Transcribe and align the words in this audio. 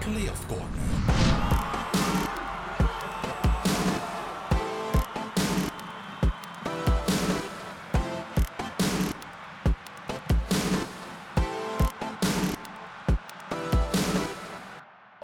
Playoff 0.00 0.46
Corner. 0.48 0.81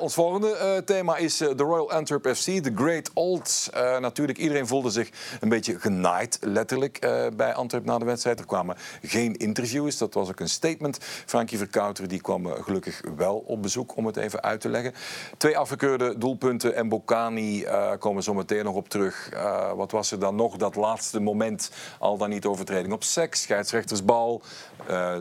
Ons 0.08 0.16
volgende 0.16 0.56
eh, 0.56 0.76
thema 0.76 1.16
is 1.16 1.40
eh, 1.40 1.48
de 1.56 1.62
Royal 1.62 1.90
Antwerp 1.90 2.36
FC, 2.36 2.44
de 2.44 2.72
Great 2.74 3.10
Old. 3.14 3.68
Eh, 3.72 3.98
natuurlijk, 3.98 4.38
iedereen 4.38 4.66
voelde 4.66 4.90
zich 4.90 5.10
een 5.40 5.48
beetje 5.48 5.78
genaaid, 5.78 6.38
letterlijk, 6.40 6.98
bij 7.36 7.54
Antwerp 7.54 7.84
na 7.84 7.98
de 7.98 8.04
wedstrijd. 8.04 8.38
Er 8.38 8.46
kwamen 8.46 8.76
geen 9.02 9.36
interviews, 9.36 9.98
dat 9.98 10.14
was 10.14 10.28
ook 10.28 10.40
een 10.40 10.48
statement. 10.48 10.98
Frankie 11.26 11.58
Verkouter 11.58 12.08
die 12.08 12.20
kwam 12.20 12.46
gelukkig 12.46 13.02
wel 13.16 13.36
op 13.46 13.62
bezoek, 13.62 13.96
om 13.96 14.06
het 14.06 14.16
even 14.16 14.42
uit 14.42 14.60
te 14.60 14.68
leggen. 14.68 14.94
Twee 15.36 15.58
afgekeurde 15.58 16.18
doelpunten 16.18 16.74
en 16.74 16.88
Bocani 16.88 17.66
komen 17.98 18.22
zo 18.22 18.34
meteen 18.34 18.64
nog 18.64 18.74
op 18.74 18.88
terug. 18.88 19.30
Wat 19.76 19.90
was 19.90 20.12
er 20.12 20.18
dan 20.18 20.34
nog? 20.34 20.56
Dat 20.56 20.74
laatste 20.74 21.20
moment, 21.20 21.70
al 21.98 22.16
dan 22.16 22.28
niet 22.28 22.46
overtreding 22.46 22.92
op 22.92 23.04
seks, 23.04 23.42
scheidsrechtersbal. 23.42 24.42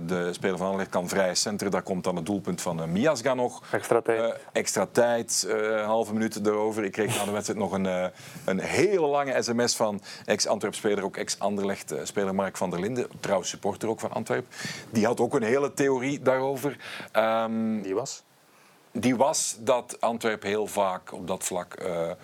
De 0.06 0.30
speler 0.31 0.58
van 0.58 0.66
Anderlecht 0.66 0.92
kan 0.92 1.08
vrij 1.08 1.36
centrum, 1.36 1.72
daar 1.72 1.81
komt 1.81 2.04
dan 2.04 2.16
het 2.16 2.26
doelpunt 2.26 2.62
van 2.62 2.81
uh, 2.81 2.88
Miasga 2.88 3.34
nog. 3.34 3.62
Extra 3.72 4.02
tijd. 4.02 4.77
Extra 4.77 5.04
tijd, 5.04 5.45
eh, 5.49 5.86
halve 5.86 6.13
minuut 6.13 6.45
erover. 6.45 6.84
Ik 6.84 6.91
kreeg 6.91 7.17
na 7.17 7.26
de 7.26 7.31
wedstrijd 7.31 7.59
nog 7.59 7.72
een, 7.72 7.86
eh, 7.86 8.05
een 8.45 8.59
hele 8.59 9.08
lange 9.08 9.41
sms 9.44 9.76
van 9.76 10.02
ex-Antwerp-speler, 10.26 11.03
ook 11.03 11.17
ex-Anderlecht-speler 11.17 12.36
Mark 12.36 12.58
van 12.58 12.70
der 12.70 12.80
Linden. 12.80 13.08
Trouwens, 13.20 13.50
supporter 13.50 13.90
ook 13.90 14.00
van 14.00 14.12
Antwerp. 14.12 14.45
Die 14.90 15.05
had 15.05 15.20
ook 15.20 15.34
een 15.34 15.44
hele 15.44 15.73
theorie 15.73 16.20
daarover. 16.20 16.77
Ehm, 17.12 17.81
Die 17.81 17.95
was. 17.95 18.23
Die 19.00 19.16
was 19.16 19.58
dat 19.59 19.98
Antwerp 20.00 20.44
heel 20.44 20.67
vaak 20.67 21.14
op 21.14 21.28
dat 21.28 21.44
vlak 21.44 21.73
eh, 21.73 22.09
eh, 22.09 22.16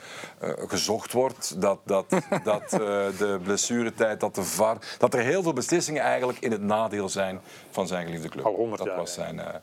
gezocht 0.68 1.12
wordt. 1.12 1.62
Dat, 1.62 1.80
dat, 1.84 2.06
dat 2.44 2.64
eh, 2.74 2.80
de 3.18 3.40
blessuretijd, 3.44 4.20
dat 4.20 4.36
de 4.36 4.44
VAR... 4.44 4.78
Dat 4.98 5.14
er 5.14 5.20
heel 5.20 5.44
veel 5.44 5.54
beslissingen 5.54 6.02
eigenlijk 6.02 6.40
in 6.40 6.52
het 6.52 6.62
nadeel 6.62 7.10
zijn 7.10 7.42
van 7.72 7.88
zijn 7.88 8.06
geliefde 8.06 8.30
club. 8.30 8.46
Al 8.46 8.54
100 8.56 8.78
dat 8.78 8.88
jaar, 8.88 8.98
was 8.98 9.16
ja. 9.16 9.24
zijn... 9.24 9.40
eh, 9.40 9.54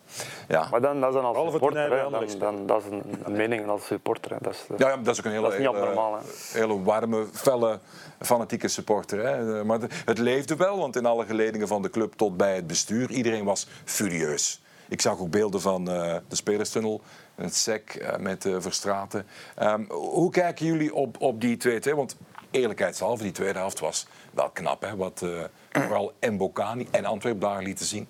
ja. 0.49 0.67
Maar 0.71 0.81
dan, 0.81 1.01
dat 1.01 1.09
is 1.09 1.15
dan 1.15 1.25
als 1.25 1.53
supporter, 1.53 1.83
hè. 1.83 2.11
Dan, 2.11 2.27
dan, 2.39 2.67
dat 2.67 2.83
is 2.85 2.91
een, 2.91 3.03
een 3.25 3.33
mening 3.33 3.69
als 3.69 3.87
supporter. 3.87 4.31
Hè. 4.31 4.37
Dat 4.41 4.53
is, 4.53 4.65
Ja, 4.77 4.89
ja, 4.89 4.97
dat 4.97 5.15
is 5.15 5.19
ook 5.19 5.25
een 5.25 5.33
hele, 5.33 5.53
hele, 5.53 5.69
abnormaal, 5.69 6.19
hele 6.53 6.83
warme, 6.83 7.27
felle, 7.33 7.79
fanatieke 8.21 8.69
supporter. 8.69 9.27
Hè. 9.27 9.65
Maar 9.65 9.81
de- 9.81 9.89
het 10.05 10.19
leefde 10.19 10.57
wel, 10.57 10.79
want 10.79 10.97
in 10.97 11.07
alle 11.07 11.27
geledingen 11.27 11.69
van 11.69 11.83
de 11.83 11.91
club 11.91 12.13
tot 12.13 12.37
bij 12.37 12.55
het 12.55 12.67
bestuur, 12.67 13.11
iedereen 13.11 13.45
was 13.45 13.67
furieus. 13.85 14.61
Ik 14.91 15.01
zag 15.01 15.19
ook 15.19 15.31
beelden 15.31 15.61
van 15.61 15.91
eh, 15.91 16.17
de 16.29 16.37
spelerstunnel, 16.37 17.01
het 17.35 17.55
SEC 17.55 17.95
eh, 17.95 18.19
met 18.19 18.45
uh, 18.45 18.57
Verstraten. 18.59 19.27
Ehm, 19.57 19.85
hoe 19.89 20.31
kijken 20.31 20.67
jullie 20.67 20.95
op, 20.95 21.21
op 21.21 21.41
die 21.41 21.81
2-2? 21.91 21.95
Want 21.95 22.17
eerlijkheidshalve, 22.51 23.23
die 23.23 23.33
tweede 23.33 23.59
helft 23.59 23.81
was 23.81 24.07
wel 24.31 24.51
knap. 24.51 24.83
Hè? 24.83 24.97
Wat 24.97 25.23
eh, 25.23 25.45
vooral 25.87 26.13
Mbokani 26.21 26.89
en 26.91 27.05
Antwerp 27.05 27.41
daar 27.41 27.63
lieten 27.63 27.87
zien. 27.87 28.09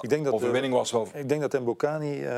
Ik 0.00 0.08
denk 0.08 0.24
dat 0.24 0.32
de- 0.32 0.38
overwinning 0.38 0.74
was 0.74 0.90
wel... 0.90 1.08
Ik 1.14 1.28
denk 1.28 1.40
dat 1.40 1.60
Mbokani 1.60 2.22
eh, 2.22 2.30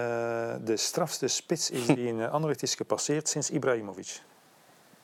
de 0.65 0.77
strafste 0.77 1.29
spits 1.29 1.71
is 1.71 1.87
die 1.87 2.07
in 2.07 2.21
eh, 2.21 2.33
Anderlecht 2.33 2.63
is 2.63 2.75
gepasseerd 2.75 3.29
sinds 3.29 3.51
Ibrahimovic. 3.51 4.21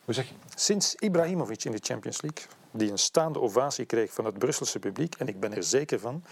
Hoe 0.04 0.14
zeg 0.14 0.28
je? 0.28 0.34
Sinds 0.54 0.94
Ibrahimovic 0.94 1.64
in 1.64 1.72
de 1.72 1.78
Champions 1.82 2.22
League, 2.22 2.44
die 2.70 2.90
een 2.90 2.98
staande 2.98 3.40
ovatie 3.40 3.84
kreeg 3.84 4.12
van 4.12 4.24
het 4.24 4.38
Brusselse 4.38 4.78
publiek, 4.78 5.14
en 5.18 5.28
ik 5.28 5.40
ben 5.40 5.54
er 5.56 5.62
zeker 5.62 6.00
van, 6.00 6.24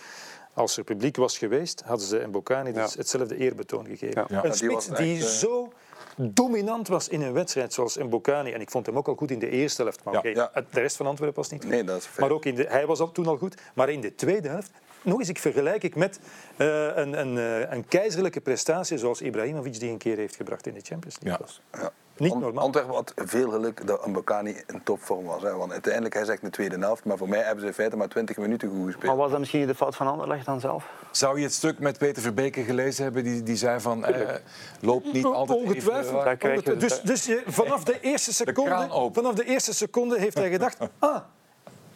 als 0.55 0.77
er 0.77 0.84
publiek 0.84 1.16
was 1.16 1.38
geweest, 1.38 1.83
hadden 1.86 2.06
ze 2.06 2.24
Mbokani 2.27 2.72
dus 2.72 2.92
Ja. 2.92 2.98
hetzelfde 2.98 3.36
eerbetoon 3.36 3.86
gegeven. 3.86 4.24
Ja. 4.28 4.36
Een 4.44 4.50
die 4.50 4.52
spits 4.55 4.88
was 4.88 4.98
die 4.98 5.14
echt, 5.16 5.24
eh, 5.24 5.30
zo 5.30 5.72
dominant 6.16 6.88
was 6.88 7.08
in 7.08 7.22
een 7.22 7.33
wedstrijd 7.33 7.72
zoals 7.72 7.96
Mbokani, 7.96 8.52
en 8.52 8.61
ik 8.61 8.70
vond 8.70 8.86
hem 8.86 8.96
ook 8.96 9.08
al 9.08 9.14
goed 9.14 9.30
in 9.30 9.39
de 9.39 9.48
eerste 9.51 9.83
helft, 9.83 10.05
maar 10.05 10.14
Ja. 10.29 10.51
Ja. 10.55 10.64
de 10.70 10.80
rest 10.80 10.96
van 10.96 11.06
Antwerpen 11.06 11.36
was 11.36 11.51
niet 11.51 11.62
goed. 11.62 11.70
Nee, 11.70 11.84
dat 11.84 11.98
is. 11.98 12.08
Maar 12.18 12.30
ook 12.30 12.45
in 12.45 12.55
de, 12.55 12.64
hij 12.68 12.86
was 12.86 13.01
al, 13.01 13.12
toen 13.12 13.27
al 13.27 13.36
goed. 13.36 13.55
Maar 13.74 13.89
in 13.90 14.01
de 14.01 14.14
tweede 14.14 14.48
helft, 14.48 14.70
nog 15.02 15.18
eens, 15.18 15.29
ik 15.29 15.39
vergelijk 15.39 15.83
ik 15.83 15.95
met 15.96 16.18
eh, 16.56 16.67
een, 16.96 17.20
een, 17.20 17.39
eh, 17.39 17.73
een 17.73 17.86
keizerlijke 17.86 18.40
prestatie 18.40 18.98
zoals 18.98 19.20
Ibrahimovic 19.23 19.79
die 19.80 19.90
een 19.90 19.98
keer 19.98 20.17
heeft 20.17 20.36
gebracht 20.36 20.67
in 20.67 20.74
de 20.74 20.80
Champions 20.80 21.17
League. 21.20 21.46
Ja. 21.73 21.92
Niet 22.17 22.39
normaal. 22.39 22.64
Antwerpen 22.64 22.95
had 22.95 23.13
veel 23.17 23.51
geluk 23.51 23.86
dat 23.86 24.07
Mbokani 24.07 24.51
in 24.67 24.83
topvorm 24.85 25.25
was. 25.25 25.42
Hè. 25.42 25.55
Want 25.57 25.73
uiteindelijk, 25.73 26.14
hij 26.14 26.25
zegt 26.25 26.42
in 26.42 26.48
de 26.48 26.52
tweede 26.55 26.79
helft, 26.79 27.05
maar 27.05 27.17
voor 27.17 27.29
mij 27.29 27.41
hebben 27.41 27.61
ze 27.61 27.67
in 27.67 27.73
feite 27.75 27.97
maar 27.97 28.08
20 28.08 28.36
minuten 28.36 28.69
goed 28.69 28.79
Maar 28.83 28.92
gespeeld. 28.92 29.17
was 29.17 29.30
dat 29.30 29.39
misschien 29.39 29.67
de 29.67 29.75
fout 29.75 29.97
van 29.97 30.07
Anderlecht 30.07 30.47
dan 30.47 30.61
zelf? 30.61 30.85
Zou 31.11 31.39
je 31.39 31.45
het 31.45 31.53
stuk 31.55 31.79
met 31.79 31.98
Peter 31.98 32.23
Verbeke 32.23 32.63
gelezen 32.63 33.05
hebben? 33.05 33.24
Die, 33.24 33.42
die 33.42 33.57
zei 33.57 33.80
van, 33.80 34.05
eh, 34.05 34.35
loopt 34.80 35.13
niet 35.13 35.24
altijd 35.24 35.58
even... 35.58 35.70
Ongetwijfeld. 35.70 36.24
Daar 36.24 36.36
krijg 36.36 36.64
je- 36.64 36.70
Ongetwijfeld. 36.73 37.07
Dus, 37.07 37.24
dus 37.24 37.35
je- 37.45 37.53
vanaf 37.53 37.85
de 37.85 38.01
eerste 38.01 38.33
seconde, 38.35 39.11
vanaf 39.13 39.35
de 39.35 39.45
eerste 39.45 39.74
seconde 39.74 40.19
heeft 40.19 40.39
hij 40.39 40.51
gedacht, 40.51 40.79
ah, 40.98 41.17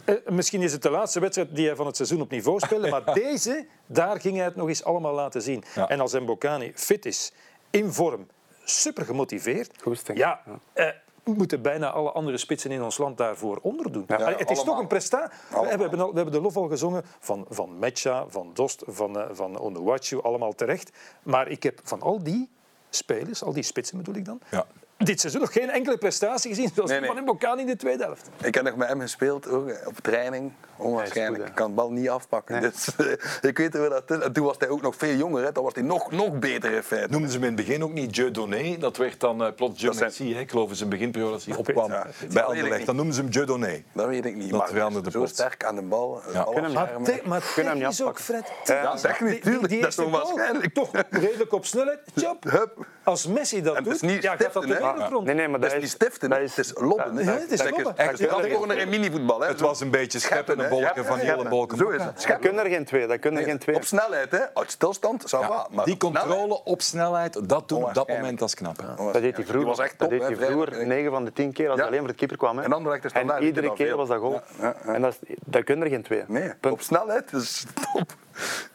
eh, 0.05 0.15
misschien 0.29 0.63
is 0.63 0.73
het 0.73 0.83
de 0.83 0.91
laatste 0.91 1.21
wedstrijd 1.21 1.55
die 1.55 1.67
hij 1.67 1.77
van 1.77 1.87
het 1.87 1.97
seizoen 1.97 2.21
op 2.21 2.31
niveau 2.31 2.59
speelde, 2.61 2.89
maar 3.01 3.15
deze, 3.15 3.67
daar 3.87 4.21
ging 4.21 4.37
hij 4.37 4.45
het 4.45 4.57
nog 4.57 4.69
eens 4.69 4.85
allemaal 4.85 5.15
laten 5.15 5.43
zien. 5.43 5.65
Ja. 5.75 5.89
En 5.89 6.01
als 6.01 6.13
Mbokani 6.13 6.73
fit 6.75 7.07
is, 7.07 7.33
in 7.71 7.93
vorm, 7.93 8.27
super 8.71 9.05
gemotiveerd, 9.05 9.83
Goesting. 9.83 10.19
ja, 10.19 10.43
eh, 10.73 10.87
moeten 11.25 11.63
bijna 11.63 11.91
alle 11.91 12.11
andere 12.11 12.37
spitsen 12.39 12.71
in 12.71 12.83
ons 12.83 12.99
land 12.99 13.17
daarvoor 13.17 13.59
onderdoen. 13.63 14.05
Ja, 14.07 14.17
Allee, 14.17 14.37
het 14.37 14.41
is 14.51 14.57
allemaal. 14.57 14.65
toch 14.65 14.79
een 14.83 14.89
prestatie. 14.89 15.39
We 15.51 15.67
hebben, 15.67 16.01
al- 16.01 16.09
we 16.11 16.15
hebben 16.17 16.35
de 16.35 16.41
lof 16.41 16.57
al 16.57 16.69
gezongen 16.69 17.03
van, 17.21 17.47
van 17.49 17.79
Mecha, 17.79 18.25
van 18.29 18.51
Dost, 18.55 18.83
van, 18.87 19.19
eh, 19.19 19.27
van 19.33 19.59
Onuachu, 19.59 20.23
allemaal 20.23 20.55
terecht. 20.55 20.91
Maar 21.23 21.49
ik 21.49 21.63
heb 21.63 21.81
van 21.85 22.01
al 22.03 22.23
die 22.23 22.51
spelers, 22.91 23.43
al 23.43 23.53
die 23.53 23.63
spitsen 23.63 23.97
bedoel 23.97 24.15
ik 24.15 24.25
dan, 24.25 24.41
Ja. 24.51 24.67
Dit 24.99 25.21
seizoen 25.21 25.41
nog 25.41 25.53
geen 25.53 25.71
enkele 25.71 25.99
prestatie 25.99 26.49
gezien 26.55 26.71
zoals 26.75 26.91
Nee, 26.91 26.99
die 27.01 27.09
nee. 27.09 27.17
van 27.17 27.27
Mbokani 27.27 27.61
in 27.61 27.67
de 27.67 27.77
tweede 27.77 28.03
helft. 28.05 28.29
Ik 28.43 28.55
heb 28.55 28.65
nog 28.65 28.77
met 28.77 28.89
hem 28.89 29.01
gespeeld, 29.01 29.49
ook, 29.49 29.71
op 29.87 29.95
training. 30.03 30.53
Onwaarschijnlijk. 30.77 31.49
ik 31.49 31.55
kan 31.55 31.69
de 31.69 31.75
bal 31.75 31.91
niet 31.91 32.09
afpakken. 32.09 32.61
Dus, 32.61 32.89
ik 33.51 33.59
weet 33.59 33.77
hoe 33.77 33.89
dat 33.89 34.11
is. 34.11 34.19
En 34.19 34.33
toen 34.33 34.45
was 34.45 34.55
hij 34.59 34.69
ook 34.69 34.83
nog 34.83 34.97
veel 34.97 35.15
jonger. 35.15 35.45
Hè. 35.45 35.53
Dan 35.53 35.63
was 35.65 35.75
hij 35.75 35.83
nog, 35.83 36.11
nog 36.11 36.39
beter 36.39 36.73
in 36.73 36.83
feite. 36.83 37.09
Noemden 37.11 37.31
ze 37.31 37.37
hem 37.39 37.47
in 37.49 37.57
het 37.57 37.67
begin 37.67 37.83
ook 37.85 37.93
niet 37.93 38.15
Dieu 38.15 38.31
Donné. 38.31 38.77
Dat 38.79 38.97
werd 38.97 39.21
dan 39.21 39.45
eh, 39.45 39.53
plots 39.57 39.79
Dieu 39.81 39.93
zijn- 39.93 40.05
Messi. 40.05 40.35
hè. 40.35 40.41
Ik 40.41 40.51
geloof 40.51 40.71
in 40.71 40.77
zijn 40.77 40.89
beginperiode 40.89 41.33
als 41.35 41.45
hij 41.45 41.57
opkwam 41.57 41.91
Ja, 41.91 42.07
bij 42.33 42.43
Anderlecht. 42.43 42.87
Dan 42.87 42.97
noemden 42.97 43.15
ze 43.15 43.21
hem 43.21 43.31
Dieu 43.31 43.45
Donné. 43.45 43.83
Dat 43.93 44.07
weet 44.07 44.25
ik 44.25 44.35
niet. 44.37 44.51
Dat 44.51 44.59
maar 44.59 44.69
veranderde 44.69 45.11
zo 45.11 45.27
sterk 45.27 45.65
aan 45.65 45.75
de 45.75 45.83
bal. 45.83 46.21
Ja. 46.33 46.41
alles 46.41 46.53
Kunnen 46.55 46.65
hem. 46.65 46.73
Maar, 46.75 47.03
te, 47.03 47.21
maar 47.25 47.43
Kunnen 47.55 47.73
hem 47.73 47.83
niet 47.83 47.97
technisch 47.97 48.03
ook, 48.03 48.09
afpakken. 48.19 48.45
Fred. 48.65 48.77
Ja, 48.83 48.95
technisch, 48.97 49.19
Die- 49.19 49.29
die- 49.41 49.41
tuurlijk. 49.51 49.69
die 49.73 49.81
Dat 49.81 49.89
is 49.91 49.97
eerste 49.97 50.03
toch 50.13 50.21
goal, 50.21 50.37
waarschijnlijk. 50.37 50.75
Toch 50.75 50.91
redelijk 51.11 51.53
op 51.53 51.67
snelheid. 51.67 52.01
Hup. 52.41 52.87
Als 53.03 53.27
Messi 53.27 53.63
dat 53.63 53.85
doet, 53.85 54.01
ja, 54.23 54.37
gaat 54.37 54.53
dat? 54.53 54.65
Wereld 54.95 55.13
rond. 55.13 55.27
Nee, 55.27 55.35
nee, 55.35 55.49
maar 55.49 55.61
Dat 55.61 55.69
dat 55.69 55.79
is 55.79 55.85
niet 55.85 55.93
stiften, 55.93 56.31
dat 56.31 56.39
het 56.39 56.59
is 56.59 56.73
lobben. 56.75 57.17
hè. 57.17 57.33
Ja, 57.33 57.39
het 57.39 57.51
is 57.53 57.71
lobben. 57.71 57.97
Echt, 57.97 58.19
Dat 58.31 58.45
is 58.45 58.53
gewoon 58.53 58.73
in 58.73 58.89
minivoetbal. 58.89 59.41
Hè. 59.41 59.49
Het 59.49 59.61
was 59.61 59.81
een 59.81 59.91
beetje 59.91 60.19
scheppen 60.19 60.61
en 60.61 60.69
bolken 60.69 61.03
Ja, 61.03 61.05
van 61.05 61.19
ja, 61.19 61.25
hele 61.25 61.43
ja. 61.43 61.49
bolken. 61.49 61.79
Zo 61.79 61.89
is 61.89 62.03
het. 62.03 62.25
Dat 62.29 62.39
kunnen 62.39 62.65
er 62.65 62.71
geen 62.71 62.85
twee. 62.85 63.07
Dat 63.07 63.19
kunnen 63.19 63.41
er 63.41 63.47
geen 63.49 63.59
twee. 63.59 63.77
Op 63.77 63.85
snelheid, 63.85 64.31
hè? 64.31 64.55
Uit 64.55 64.71
stilstand, 64.71 65.31
Ja. 65.31 65.67
Maar 65.71 65.85
die 65.85 65.97
controle 65.97 66.65
op 66.65 66.83
snelheid, 66.83 67.49
dat 67.49 67.69
doen 67.69 67.85
op 67.85 67.95
dat 67.95 68.09
moment, 68.09 68.39
dat 68.39 68.49
is 68.49 68.55
knap. 68.55 68.77
Dat 68.97 69.13
deed 69.13 69.23
hij 69.23 69.33
vroeger, 69.33 69.57
Die 69.57 69.65
was 69.67 69.79
echt 69.79 69.99
dat 69.99 70.11
deed 70.11 70.23
hij 70.23 70.37
vroeger 70.37 70.87
9 70.87 71.11
van 71.11 71.25
de 71.25 71.33
10 71.33 71.53
keer 71.53 71.67
als 71.69 71.75
Ja. 71.77 71.83
hij 71.83 71.87
alleen 71.87 71.99
voor 72.05 72.09
de 72.09 72.15
keeper 72.19 72.37
kwam. 72.37 72.59
Hè. 72.59 72.65
En 72.65 73.29
en 73.29 73.43
iedere 73.43 73.73
keer 73.73 73.97
was 73.97 74.09
dat 74.09 74.19
goal. 74.19 74.33
Ja, 74.33 74.43
ja, 74.61 74.75
ja. 74.87 74.93
En 74.95 75.03
dat, 75.45 75.65
kunnen 75.65 75.85
er 75.85 75.91
geen 75.91 76.03
twee. 76.03 76.25
Nee, 76.27 76.53
op 76.71 76.81
snelheid 76.81 77.33
is 77.33 77.65
top. 77.93 78.13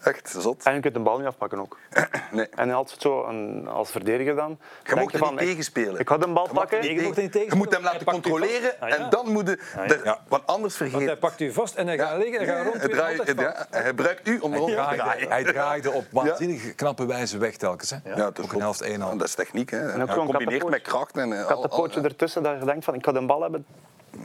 Echt 0.03 0.35
zot. 0.37 0.63
En 0.63 0.73
je 0.73 0.79
kunt 0.79 0.93
de 0.93 0.99
bal 0.99 1.17
niet 1.17 1.27
afpakken 1.27 1.59
ook. 1.59 1.77
Nee. 2.31 2.47
En 2.55 2.71
altijd 2.71 3.01
zo 3.01 3.23
een, 3.25 3.67
als 3.67 3.91
verdediger 3.91 4.35
dan. 4.35 4.59
Je 4.83 4.95
mocht 4.95 5.17
van, 5.17 5.31
niet 5.31 5.41
ik- 5.41 5.47
tegenspelen. 5.47 5.99
Ik 5.99 6.07
had 6.07 6.23
een 6.23 6.33
bal 6.33 6.47
Je 6.47 6.53
pakken. 6.53 6.83
Je 6.83 7.11
niet 7.15 7.33
Je 7.33 7.51
moet 7.55 7.71
hem 7.73 7.83
laten 7.83 8.03
Hij 8.03 8.13
controleren. 8.13 8.71
Ah, 8.79 8.89
ja. 8.89 8.95
en 8.97 9.09
dan 9.09 9.31
moet 9.31 9.47
je... 9.47 9.57
er- 9.75 10.01
Ja. 10.03 10.19
Want 10.27 10.45
anders 10.47 10.77
Want 10.77 10.91
hij 10.91 10.99
vergeet... 11.01 11.19
pakt 11.19 11.39
u 11.41 11.51
vast 11.53 11.75
en 11.75 11.87
hij 11.87 11.97
gaat 11.97 12.17
liggen 12.17 12.39
en 12.39 12.45
gaat 12.45 12.65
rond. 12.65 12.81
draai- 12.91 13.21
ja, 13.35 13.67
hij 13.69 13.83
gebruikt 13.83 14.27
u 14.27 14.39
om 14.39 14.55
rond 14.55 14.67
te 14.69 14.73
draaien. 14.75 15.29
hij 15.29 15.43
draaide 15.43 15.91
op 15.91 16.05
waanzinnig 16.11 16.75
knappe 16.75 17.05
wijze 17.05 17.37
weg 17.37 17.55
telkens. 17.55 17.89
Hè. 17.89 17.97
Ja, 18.15 18.25
Ook 18.41 18.53
een 18.53 18.59
helft 18.59 18.81
1 18.81 18.99
Ja, 18.99 19.05
al. 19.05 19.17
Dat 19.17 19.27
is 19.27 19.35
techniek, 19.35 19.69
hè. 19.69 19.91
En 19.91 20.01
ook 20.01 20.09
Combineert 20.25 20.69
met 20.69 20.81
kracht 20.81 21.17
en... 21.17 21.33
eh, 21.39 21.45
had 21.47 21.69
pootje 21.69 22.01
ertussen 22.01 22.43
dat 22.43 22.59
je 22.59 22.65
denkt 22.65 22.85
van 22.85 22.93
ik 22.93 23.05
ga 23.05 23.13
een 23.13 23.27
bal 23.27 23.41
hebben. 23.41 23.65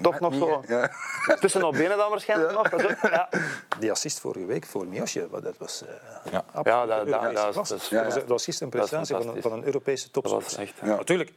Toch 0.03 0.21
nog 0.21 0.35
zo. 0.35 0.63
Ja. 0.67 0.91
Tussen 1.41 1.65
op 1.65 1.73
benen 1.73 1.97
dan 1.97 2.11
waarschijnlijk 2.11 2.53
nog. 2.53 2.69
Dat 2.69 2.81
is 2.81 2.87
ook- 2.87 3.11
ja. 3.11 3.29
Die 3.79 3.91
assist 3.91 4.21
vorige 4.21 4.47
week 4.47 4.67
voor 4.67 4.87
Miosje, 4.87 5.29
dat 5.43 5.57
was 5.59 5.83
eh 5.83 6.33
Ja. 6.33 6.39
absoluut 6.53 6.67
Ja, 6.67 6.87
dat- 6.87 7.07
dat- 7.09 7.35
dat 7.35 7.55
was- 7.55 7.69
Dat 8.15 8.25
was 8.27 8.45
gisteren 8.45 8.73
een 8.73 8.79
prestatie 8.79 9.17
van 9.17 9.43
van 9.43 9.53
een 9.53 9.65
Europese 9.65 10.09
Dat 10.11 10.13
topspits. 10.13 10.45
was 10.45 10.57
echt... 10.67 10.75
Ja. 10.83 10.97
Natuurlijk, 10.97 11.33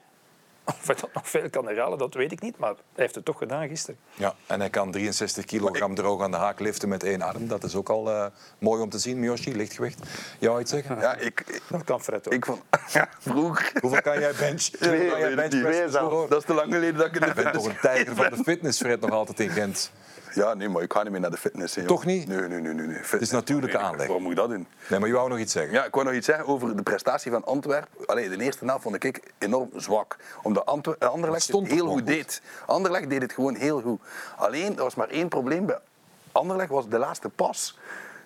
of 0.66 0.88
hij 0.88 0.96
dat 0.96 1.14
nog 1.14 1.30
veel 1.30 1.50
kan 1.50 1.68
herhalen, 1.68 1.98
dat 1.98 2.14
weet 2.14 2.32
ik 2.32 2.42
niet, 2.42 2.58
maar 2.58 2.70
hij 2.70 2.78
heeft 2.96 3.16
het 3.16 3.26
toch 3.26 3.38
gedaan 3.38 3.68
gisteren. 3.68 4.00
Ja, 4.14 4.36
en 4.48 4.60
hij 4.60 4.70
kan 4.70 4.92
63 4.92 5.46
kilogram 5.46 5.96
droog 5.96 6.22
aan 6.22 6.32
de 6.32 6.38
haak 6.38 6.60
liften 6.60 6.90
met 6.90 7.04
één 7.04 7.22
arm. 7.22 7.48
Dat 7.48 7.64
is 7.64 7.76
ook 7.76 7.90
al 7.90 8.12
eh, 8.12 8.26
mooi 8.60 8.82
om 8.82 8.90
te 8.90 9.00
zien, 9.00 9.20
Miyoshi, 9.20 9.56
lichtgewicht. 9.56 10.00
Jou 10.40 10.62
iets 10.62 10.72
zeggen? 10.72 11.00
Ja, 11.00 11.16
ik, 11.16 11.44
ik, 11.48 11.62
Dat 11.70 11.84
kan 11.84 12.02
Fred 12.02 12.28
ook. 12.28 12.34
ik 12.34 12.46
vond... 12.46 12.62
Ja, 12.94 13.10
vroeger... 13.20 13.72
Hoeveel 13.82 14.02
kan 14.02 14.20
jij 14.20 14.34
bench? 14.40 14.62
Twee, 14.62 15.10
kan 15.10 15.20
jij 15.20 15.36
benchpressen? 15.36 15.72
Twee 15.72 15.90
zelfs. 15.90 16.30
Dat 16.30 16.40
is 16.40 16.46
te 16.46 16.54
lang 16.54 16.74
geleden 16.74 16.96
dat 16.96 17.08
ik 17.08 17.14
in 17.14 17.20
de 17.20 17.28
Je 17.28 17.34
bent 17.34 17.54
toch 17.54 17.66
een 17.66 17.80
tijger 17.82 18.16
van 18.16 18.30
de 18.30 18.44
fitness, 18.44 18.80
Fred, 18.80 19.02
nog 19.02 19.12
altijd 19.12 19.40
in 19.40 19.50
Gent. 19.50 19.92
Ja, 20.34 20.54
nee, 20.54 20.70
maar 20.70 20.82
ik 20.82 20.94
ga 20.94 21.04
niet 21.04 21.12
meer 21.12 21.22
naar 21.22 21.30
de 21.32 21.38
fitness. 21.38 21.76
hè, 21.76 21.86
Toch 21.86 22.06
niet? 22.06 22.28
Nee, 22.28 22.38
nee, 22.40 22.60
nee. 22.60 22.74
nee, 22.74 22.88
nee. 22.88 22.98
Het 23.02 23.22
is 23.22 23.32
natuurlijke 23.32 23.78
Nee, 23.78 23.86
aanleg. 23.86 24.06
Waarom 24.06 24.22
moet 24.24 24.32
ik 24.32 24.38
dat 24.38 24.50
doen? 24.50 24.68
Nee, 24.90 25.00
maar 25.00 25.08
je 25.08 25.14
wou 25.16 25.30
nog 25.30 25.38
iets 25.40 25.52
zeggen. 25.54 25.74
Ja, 25.74 25.86
ik 25.86 25.94
wou 25.94 26.06
nog 26.06 26.16
iets 26.16 26.26
zeggen 26.26 26.48
over 26.48 26.76
de 26.76 26.84
prestatie 26.84 27.32
van 27.32 27.46
Antwerpen. 27.46 28.06
Allee, 28.08 28.30
de 28.30 28.44
eerste 28.44 28.66
helft 28.66 28.84
vond 28.84 29.04
ik 29.04 29.32
enorm 29.38 29.70
zwak. 29.76 30.16
Omdat 30.42 30.66
Antwer 30.66 30.96
eh, 31.00 31.10
Anderlecht 31.10 31.44
stond 31.44 31.68
het 31.68 31.76
heel 31.76 31.88
goed. 31.88 32.06
deed. 32.08 32.42
Anderlecht 32.66 33.10
deed 33.10 33.22
het 33.22 33.34
gewoon 33.34 33.56
heel 33.56 33.82
goed. 33.82 34.00
Alleen, 34.38 34.78
er 34.78 34.84
was 34.84 34.96
maar 34.96 35.10
één 35.10 35.28
probleem 35.28 35.66
bij 35.66 35.80
Anderlecht, 36.32 36.70
was 36.70 36.88
de 36.90 36.98
laatste 36.98 37.30
pas. 37.30 37.78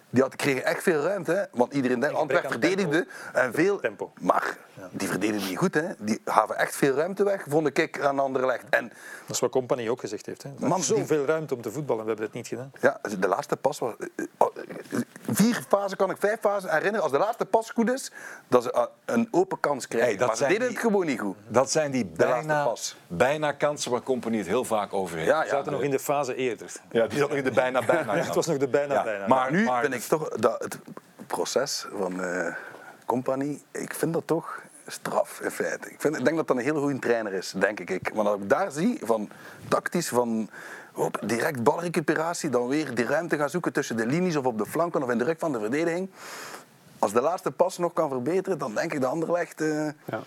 Die 0.10 0.24
had, 0.24 0.36
kreeg 0.36 0.60
echt 0.60 0.84
veel 0.84 1.02
ruimte, 1.02 1.32
hè, 1.32 1.44
want 1.52 1.74
iedereen 1.74 2.00
denkt, 2.00 2.18
gebrek 2.18 2.44
Antwerpen 2.46 2.70
verdedigde 2.70 3.08
en 3.34 3.54
veel. 3.54 3.80
Tempo. 3.80 4.12
Maar 4.20 4.58
die 4.92 5.08
verdedigden 5.08 5.50
niet 5.50 5.58
goed, 5.58 5.74
hè. 5.74 5.84
Die 6.00 6.22
gaven 6.26 6.58
echt 6.58 6.76
veel 6.76 6.96
ruimte 6.96 7.24
weg, 7.24 7.44
vond 7.48 7.78
ik 7.78 8.00
aan 8.00 8.20
Anderlecht. 8.20 8.64
En 8.70 8.92
Dat 9.26 9.36
is 9.36 9.40
wat 9.40 9.52
Company 9.52 9.90
ook 9.90 10.00
gezegd 10.00 10.26
heeft. 10.26 10.44
Hè. 10.44 10.50
Man, 10.58 10.76
die- 10.76 10.84
zoveel 10.84 11.26
ruimte 11.26 11.56
om 11.56 11.62
te 11.62 11.72
voetballen, 11.72 12.02
we 12.04 12.08
hebben 12.08 12.26
het 12.26 12.36
niet 12.36 12.48
gedaan. 12.48 12.72
Ja, 12.82 13.00
de 13.20 13.28
laatste 13.28 13.56
pas 13.56 13.80
was. 13.80 13.94
Vier 15.32 15.62
fasen 15.68 15.98
kan 15.98 16.10
ik 16.10 16.18
vijf 16.20 16.40
fasen 16.40 16.70
herinneren. 16.70 17.02
Als 17.02 17.12
de 17.12 17.18
laatste 17.18 17.46
pas 17.46 17.70
goed 17.70 17.92
is, 17.92 18.12
dat 18.48 18.64
ze 18.64 18.72
eh, 18.72 18.84
een 19.06 19.28
open 19.32 19.60
kans 19.60 19.88
krijgen. 19.88 20.10
Hey, 20.10 20.18
dat 20.18 20.28
maar 20.28 20.38
ze 20.38 20.44
deden 20.44 20.60
die- 20.60 20.70
het 20.70 20.78
gewoon 20.78 21.06
niet 21.06 21.20
goed. 21.20 21.36
Dat 21.48 21.72
zijn 21.72 21.92
die 21.92 22.06
bijna, 22.06 22.64
pas. 22.66 22.98
bijna 23.08 23.52
kansen 23.52 23.92
waar 23.92 24.02
Company 24.02 24.38
het 24.38 24.48
heel 24.48 24.64
vaak 24.64 24.94
over 24.94 25.16
heeft. 25.18 25.30
Ja, 25.30 25.46
zaten 25.48 25.72
nog 25.72 25.82
in 25.82 25.92
de 25.92 26.00
fase 26.00 26.36
eerder. 26.36 26.72
Ja, 26.92 27.08
die 27.08 27.20
zat 27.20 27.30
nog 27.30 27.38
in 27.38 27.44
de 27.44 27.52
bijna 27.52 27.82
bijna. 27.86 28.14
Ja, 28.16 28.24
het 28.24 28.36
was 28.36 28.46
nog 28.46 28.58
de 28.58 28.68
bijna 28.68 28.94
Ja, 28.94 29.04
bijna. 29.04 29.28
Maar, 29.28 29.52
nu 29.52 29.66
ik 29.96 30.02
toch 30.02 30.30
dat 30.30 30.64
het 30.64 30.80
proces 31.28 31.88
van 31.98 32.24
eh 32.24 32.56
Company, 33.06 33.62
ik 33.72 33.94
vind 33.94 34.14
dat 34.14 34.28
toch 34.28 34.62
straf 34.88 35.40
in 35.40 35.52
feite. 35.52 35.90
Ik, 35.90 36.02
vind, 36.02 36.18
ik 36.18 36.26
denk 36.26 36.36
dat 36.36 36.48
dat 36.48 36.58
een 36.58 36.64
heel 36.64 36.80
goede 36.82 37.00
trainer 37.00 37.34
is, 37.34 37.54
denk 37.58 37.80
ik. 37.80 38.12
Want 38.14 38.28
als 38.28 38.42
ik 38.42 38.50
daar 38.50 38.72
zie, 38.72 39.00
van 39.04 39.30
tactisch, 39.68 40.08
van 40.08 40.50
hop, 40.94 41.20
direct 41.26 41.64
balrecuperatie, 41.64 42.50
dan 42.50 42.68
weer 42.68 42.96
die 42.96 43.06
ruimte 43.06 43.38
gaan 43.38 43.50
zoeken 43.50 43.74
tussen 43.74 43.98
de 43.98 44.06
linies 44.06 44.36
of 44.36 44.46
op 44.46 44.58
de 44.58 44.66
flanken 44.66 45.04
of 45.04 45.10
in 45.10 45.18
de 45.18 45.24
rug 45.24 45.40
van 45.40 45.52
de 45.52 45.60
verdediging. 45.60 46.10
Als 47.00 47.14
de 47.14 47.22
laatste 47.22 47.52
pas 47.52 47.78
nog 47.78 47.94
kan 47.94 48.10
verbeteren, 48.10 48.58
dan 48.58 48.76
denk 48.76 48.94
ik 48.94 49.00
de 49.00 49.08
Anderlecht... 49.08 49.62
eh 49.62 49.90
Ja. 50.06 50.22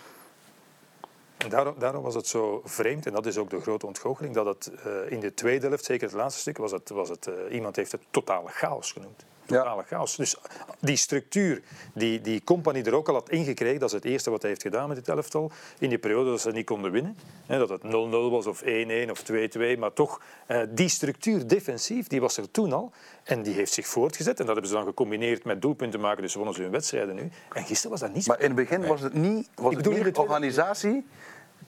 En 1.37 1.49
daarom, 1.49 1.75
daarom 1.77 2.03
was 2.03 2.15
het 2.15 2.27
zo 2.27 2.61
vreemd, 2.65 3.05
en 3.05 3.13
dat 3.13 3.25
is 3.25 3.37
ook 3.37 3.49
de 3.49 3.61
grote 3.61 3.85
ontgoocheling, 3.85 4.35
dat 4.35 4.45
het 4.45 4.71
eh, 4.83 5.11
in 5.11 5.19
de 5.19 5.33
tweede 5.33 5.67
helft, 5.67 5.85
zeker 5.85 6.07
het 6.07 6.15
laatste 6.15 6.39
stuk, 6.39 6.57
was 6.57 6.71
het, 6.71 6.89
was 6.89 7.09
het 7.09 7.29
iemand 7.49 7.75
heeft 7.75 7.91
het 7.91 8.01
totale 8.11 8.49
chaos 8.49 8.91
genoemd. 8.91 9.25
Ja. 9.49 9.83
Chaos. 9.87 10.15
Dus 10.15 10.35
die 10.79 10.95
structuur 10.95 11.61
die, 11.93 12.21
die 12.21 12.43
Company 12.43 12.81
er 12.81 12.93
ook 12.93 13.07
al 13.07 13.13
had 13.13 13.29
ingekregen, 13.29 13.79
dat 13.79 13.89
is 13.89 13.95
het 13.95 14.05
eerste 14.05 14.29
wat 14.29 14.41
hij 14.41 14.49
heeft 14.49 14.61
gedaan 14.61 14.87
met 14.87 14.97
dit 14.97 15.07
elftal, 15.07 15.51
in 15.79 15.89
die 15.89 15.97
periode 15.97 16.29
dat 16.29 16.41
ze 16.41 16.51
niet 16.51 16.65
konden 16.65 16.91
winnen. 16.91 17.17
Hè, 17.45 17.57
dat 17.57 17.69
het 17.69 17.81
0-0 17.83 17.87
was 18.31 18.47
of 18.47 18.61
1-1 18.61 18.65
of 19.11 19.23
2-2, 19.23 19.77
maar 19.79 19.93
toch, 19.93 20.21
eh, 20.45 20.61
die 20.69 20.89
structuur 20.89 21.47
defensief, 21.47 22.07
die 22.07 22.21
was 22.21 22.37
er 22.37 22.51
toen 22.51 22.73
al. 22.73 22.91
En 23.23 23.43
die 23.43 23.53
heeft 23.53 23.73
zich 23.73 23.87
voortgezet. 23.87 24.39
En 24.39 24.45
dat 24.45 24.53
hebben 24.53 24.71
ze 24.71 24.77
dan 24.77 24.85
gecombineerd 24.85 25.43
met 25.43 25.61
doelpunten 25.61 25.99
maken, 25.99 26.21
dus 26.21 26.33
wonnen 26.33 26.53
ze 26.53 26.61
hun 26.61 26.71
wedstrijden 26.71 27.15
nu. 27.15 27.29
En 27.53 27.63
gisteren 27.65 27.91
was 27.91 27.99
dat 27.99 28.13
niet 28.13 28.23
zo. 28.23 28.31
Maar 28.31 28.39
in 28.41 28.47
het 28.47 28.55
begin 28.55 28.87
was 28.87 29.01
het 29.01 29.13
niet 29.13 29.49
was 29.55 29.75
het 29.75 29.85
meer 29.85 29.93
de 29.93 30.01
tweede- 30.01 30.19
organisatie. 30.19 31.05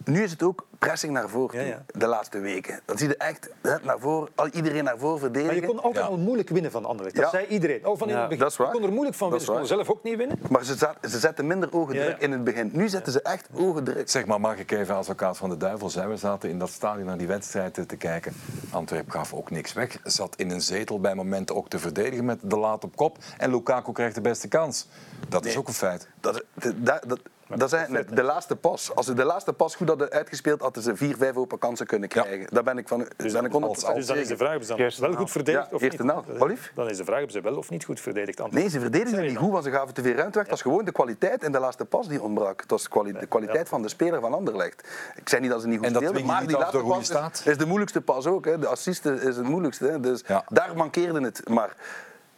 Nu 0.06 0.24
is 0.24 0.32
het 0.32 0.44
ook 0.44 0.68
pressing 0.80 1.14
naar 1.14 1.30
voren 1.30 1.50
toe, 1.50 1.60
Ja, 1.68 1.68
ja. 1.68 2.00
de 2.00 2.08
laatste 2.08 2.40
weken. 2.40 2.80
Dat 2.86 3.00
zie 3.00 3.08
je 3.08 3.18
echt 3.18 3.50
hè, 3.62 3.76
naar 3.84 4.00
voren, 4.00 4.30
al 4.36 4.48
iedereen 4.48 4.84
naar 4.84 4.98
voren 4.98 5.20
Maar 5.22 5.30
je 5.30 5.36
verdedigen. 5.40 5.68
kon 5.68 5.82
altijd 5.84 6.06
Ja. 6.06 6.12
al 6.12 6.18
moeilijk 6.18 6.50
winnen 6.50 6.72
van 6.72 6.86
Anderlecht. 6.86 7.16
Dat 7.16 7.26
Ja. 7.26 7.32
zei 7.32 7.46
iedereen. 7.48 7.86
Al 7.86 7.98
van 7.98 8.10
in 8.10 8.16
het 8.16 8.24
begin. 8.24 8.40
dat 8.44 8.52
is 8.52 8.58
waar. 8.58 8.68
Je 8.68 8.74
kon 8.74 8.84
er 8.84 8.92
moeilijk 8.92 9.16
van 9.18 9.28
winnen. 9.30 9.46
Ze 9.46 9.52
konden 9.52 9.70
zelf 9.70 9.90
ook 9.90 10.04
niet 10.04 10.18
winnen. 10.18 10.40
Maar 10.50 10.64
ze, 10.64 10.76
zat- 10.76 10.98
ze 11.10 11.20
zetten 11.20 11.48
minder 11.48 11.74
ogen 11.74 11.96
druk 11.96 12.10
ja. 12.10 12.20
in 12.20 12.32
het 12.32 12.44
begin. 12.44 12.70
Nu 12.74 12.90
zetten 12.90 13.12
ze 13.14 13.22
echt 13.22 13.50
ogen 13.54 13.84
druk. 13.84 14.10
Zeg 14.10 14.26
maar, 14.26 14.40
mag 14.40 14.58
ik 14.58 14.72
even 14.72 14.96
advocaat 14.96 15.38
van 15.38 15.50
de 15.50 15.58
duivel 15.58 15.90
zijn? 15.90 16.10
We 16.10 16.18
zaten 16.18 16.50
in 16.50 16.60
dat 16.60 16.70
stadion 16.70 17.06
naar 17.06 17.18
die 17.18 17.28
wedstrijd 17.28 17.74
te- 17.74 17.98
kijken. 17.98 18.34
Antwerp 18.72 19.10
gaf 19.10 19.34
ook 19.34 19.50
niks 19.52 19.74
weg. 19.74 19.98
Zat 20.04 20.36
in 20.36 20.50
een 20.52 20.62
zetel 20.62 21.00
bij 21.00 21.16
momenten 21.16 21.56
ook 21.56 21.70
te 21.70 21.80
verdedigen 21.80 22.26
met 22.26 22.40
de 22.44 22.58
laat 22.58 22.84
op 22.84 22.96
kop. 22.96 23.18
En 23.38 23.52
Lukaku 23.52 23.92
krijgt 23.92 24.16
de 24.16 24.22
beste 24.22 24.48
kans. 24.48 24.88
Dat 25.30 25.46
is 25.46 25.58
ook 25.58 25.68
een 25.68 25.74
feit. 25.74 26.08
Dat, 26.20 26.44
dat, 26.76 27.02
dat, 27.08 27.20
dat, 27.52 27.60
dat 27.60 27.70
zijn 27.70 27.92
net 27.92 28.16
de 28.16 28.24
laatste 28.24 28.56
pas. 28.56 28.96
Als 28.96 29.06
ze 29.06 29.14
de 29.14 29.24
laatste 29.24 29.54
pas 29.54 29.76
goed 29.76 29.88
hadden 29.88 30.10
uitgespeeld, 30.12 30.62
hadden 30.62 30.84
ze 30.84 30.96
vier, 30.96 31.16
vijf 31.18 31.36
open 31.36 31.58
kansen 31.60 31.86
kunnen 31.86 32.10
krijgen. 32.10 32.48
Daar 32.50 32.64
ben 32.64 32.78
ik 32.78 32.88
van 32.88 33.08
Dus, 33.18 33.34
ben 33.34 33.46
ik 33.46 33.52
100% 33.52 33.94
dus 33.94 34.06
dan 34.06 34.18
is 34.18 34.28
de 34.28 34.38
vraag, 34.38 34.50
hebben 34.50 34.68
ze 34.68 34.76
dan 34.78 35.10
wel 35.10 35.20
goed 35.20 35.32
verdedigd 35.32 35.70
Ja, 35.70 35.76
of 35.76 35.82
eerste 35.82 36.04
niet? 36.04 36.48
lief? 36.48 36.72
Dan 36.76 36.90
is 36.90 36.98
de 36.98 37.04
vraag, 37.04 37.18
hebben 37.18 37.36
ze 37.36 37.42
wel 37.42 37.58
of 37.58 37.70
niet 37.70 37.84
goed 37.86 38.00
verdedigd? 38.00 38.52
Nee, 38.52 38.70
ze 38.70 38.80
verdedigden 38.80 39.26
niet 39.26 39.38
goed, 39.38 39.52
want 39.52 39.64
ze 39.64 39.72
gaven 39.72 39.94
te 39.94 40.02
veel 40.02 40.14
ruimte 40.14 40.38
weg. 40.38 40.48
Dat 40.48 40.50
was 40.50 40.62
gewoon 40.62 40.86
de 40.86 40.92
kwaliteit 40.92 41.44
in 41.44 41.52
de 41.52 41.60
laatste 41.60 41.86
pas 41.86 42.08
die 42.08 42.22
ontbrak. 42.22 42.62
Het 42.62 42.70
was 42.72 42.84
de, 42.84 42.90
kwali- 42.90 43.12
de 43.12 43.26
kwaliteit 43.26 43.70
van 43.70 43.82
de 43.82 43.90
speler 43.90 44.20
van 44.22 44.34
Anderlecht. 44.34 44.88
Ik 45.16 45.30
zei 45.30 45.42
niet 45.42 45.52
dat 45.52 45.62
ze 45.62 45.68
niet 45.68 45.78
goed 45.78 45.88
En 45.88 45.94
dat 45.94 46.02
speelden, 46.02 46.26
maar 46.26 46.48
die 46.48 46.58
laatste 46.58 46.78
pas 46.78 47.10
is, 47.10 47.46
is 47.46 47.58
de 47.58 47.66
moeilijkste 47.66 48.02
pas 48.02 48.26
ook. 48.26 48.46
Hè. 48.46 48.60
De 48.60 48.68
assist 48.68 49.06
is 49.06 49.36
het 49.36 49.48
moeilijkste. 49.48 49.86
Hè. 49.88 50.00
Dus 50.00 50.24
Ja. 50.28 50.44
daar 50.50 50.76
mankeerde 50.76 51.22
het. 51.22 51.50
Maar 51.50 51.76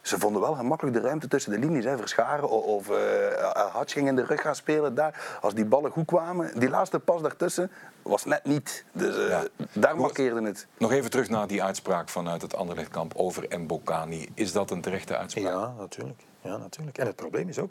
ze 0.04 0.18
vonden 0.18 0.40
wel 0.40 0.54
gemakkelijk 0.54 0.96
de 0.96 1.02
ruimte 1.02 1.28
tussen 1.28 1.52
de 1.52 1.58
linies. 1.58 1.84
Hè. 1.84 1.96
Verscharen 1.96 2.48
of 2.50 2.90
uh, 2.90 3.76
ging 3.84 4.08
in 4.08 4.16
de 4.16 4.24
rug 4.24 4.40
gaan 4.40 4.54
spelen 4.54 4.94
daar. 4.94 5.38
Als 5.40 5.54
die 5.54 5.64
ballen 5.64 5.90
goed 5.90 6.06
kwamen, 6.06 6.58
die 6.60 6.68
laatste 6.68 6.98
pas 6.98 7.22
daartussen 7.22 7.70
was 8.02 8.24
net 8.24 8.44
niet. 8.44 8.84
Dus 8.92 9.16
eh, 9.16 9.28
Ja. 9.28 9.42
daar 9.72 9.90
Goed. 9.90 10.00
mankeerde 10.00 10.42
het. 10.42 10.66
Nog 10.78 10.92
even 10.92 11.10
terug 11.10 11.28
naar 11.28 11.46
die 11.46 11.62
uitspraak 11.62 12.08
vanuit 12.08 12.42
het 12.42 12.54
Anderlechtkamp 12.56 13.12
over 13.16 13.58
Mbokani. 13.58 14.28
Is 14.34 14.52
dat 14.52 14.70
een 14.70 14.80
terechte 14.80 15.16
uitspraak? 15.16 15.44
Ja, 15.44 15.72
natuurlijk. 15.78 16.20
ja, 16.40 16.56
natuurlijk. 16.56 16.98
En 16.98 17.06
het 17.06 17.16
probleem 17.16 17.48
is 17.48 17.58
ook, 17.58 17.70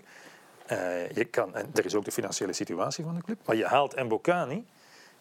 eh, 0.66 1.10
je 1.12 1.26
kan, 1.26 1.56
en 1.56 1.70
er 1.74 1.86
is 1.86 1.96
ook 1.96 2.06
de 2.06 2.12
financiële 2.12 2.54
situatie 2.54 3.04
van 3.04 3.16
de 3.16 3.22
club, 3.22 3.38
maar 3.46 3.56
je 3.56 3.66
haalt 3.66 4.04
Mbokani, 4.04 4.66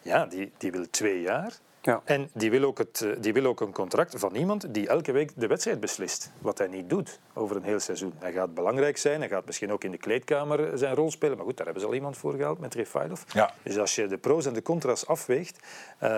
ja, 0.00 0.26
die, 0.26 0.52
die 0.58 0.72
wil 0.72 0.90
twee 0.90 1.20
jaar. 1.20 1.52
Ja. 1.84 2.02
En 2.04 2.30
die 2.32 2.50
wil, 2.50 2.64
ook 2.64 2.78
het, 2.78 3.00
eh, 3.00 3.10
die 3.20 3.32
wil 3.32 3.46
ook 3.46 3.60
een 3.60 3.72
contract 3.72 4.14
van 4.16 4.34
iemand 4.34 4.74
die 4.74 4.88
elke 4.88 5.12
week 5.12 5.32
de 5.36 5.46
wedstrijd 5.46 5.80
beslist. 5.80 6.30
Wat 6.38 6.58
hij 6.58 6.66
niet 6.66 6.90
doet 6.90 7.20
over 7.34 7.56
een 7.56 7.62
heel 7.62 7.80
seizoen. 7.80 8.12
Hij 8.18 8.32
gaat 8.32 8.54
belangrijk 8.54 8.96
zijn, 8.96 9.20
hij 9.20 9.28
gaat 9.28 9.46
misschien 9.46 9.72
ook 9.72 9.84
in 9.84 9.90
de 9.90 9.98
kleedkamer 9.98 10.78
zijn 10.78 10.94
rol 10.94 11.10
spelen. 11.10 11.36
Maar 11.36 11.46
goed, 11.46 11.56
daar 11.56 11.64
hebben 11.64 11.82
ze 11.82 11.88
al 11.88 11.94
iemand 11.94 12.16
voor 12.16 12.34
gehaald 12.34 12.58
met 12.58 12.74
Refailov. 12.74 13.22
Ja. 13.32 13.54
Dus 13.62 13.78
als 13.78 13.94
je 13.94 14.06
de 14.06 14.18
pro's 14.18 14.46
en 14.46 14.52
de 14.52 14.62
contra's 14.62 15.06
afweegt, 15.06 15.66
eh, 15.98 16.08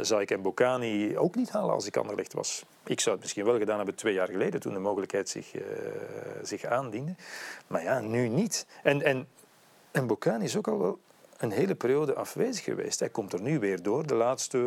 zou 0.00 0.20
ik 0.20 0.38
Mbokani 0.38 1.18
ook 1.18 1.34
niet 1.34 1.50
halen 1.50 1.74
als 1.74 1.86
ik 1.86 1.96
Anderlecht 1.96 2.32
was. 2.32 2.64
Ik 2.84 3.00
zou 3.00 3.14
het 3.14 3.24
misschien 3.24 3.44
wel 3.44 3.58
gedaan 3.58 3.76
hebben 3.76 3.94
twee 3.94 4.14
jaar 4.14 4.28
geleden, 4.28 4.60
toen 4.60 4.72
de 4.72 4.78
mogelijkheid 4.78 5.28
zich, 5.28 5.54
eh, 5.54 5.62
zich 6.42 6.64
aandiende. 6.64 7.14
Maar 7.66 7.82
ja, 7.82 8.00
nu 8.00 8.28
niet. 8.28 8.66
En, 8.82 9.02
en 9.02 9.26
Mbokani 9.92 10.44
is 10.44 10.56
ook 10.56 10.68
al 10.68 10.78
wel 10.78 10.98
een 11.38 11.50
hele 11.50 11.74
periode 11.74 12.14
afwezig 12.14 12.64
geweest. 12.64 13.00
Hij 13.00 13.08
komt 13.08 13.32
er 13.32 13.40
nu 13.40 13.58
weer 13.58 13.82
door, 13.82 14.06
de 14.06 14.14
laatste 14.14 14.58
eh, 14.58 14.64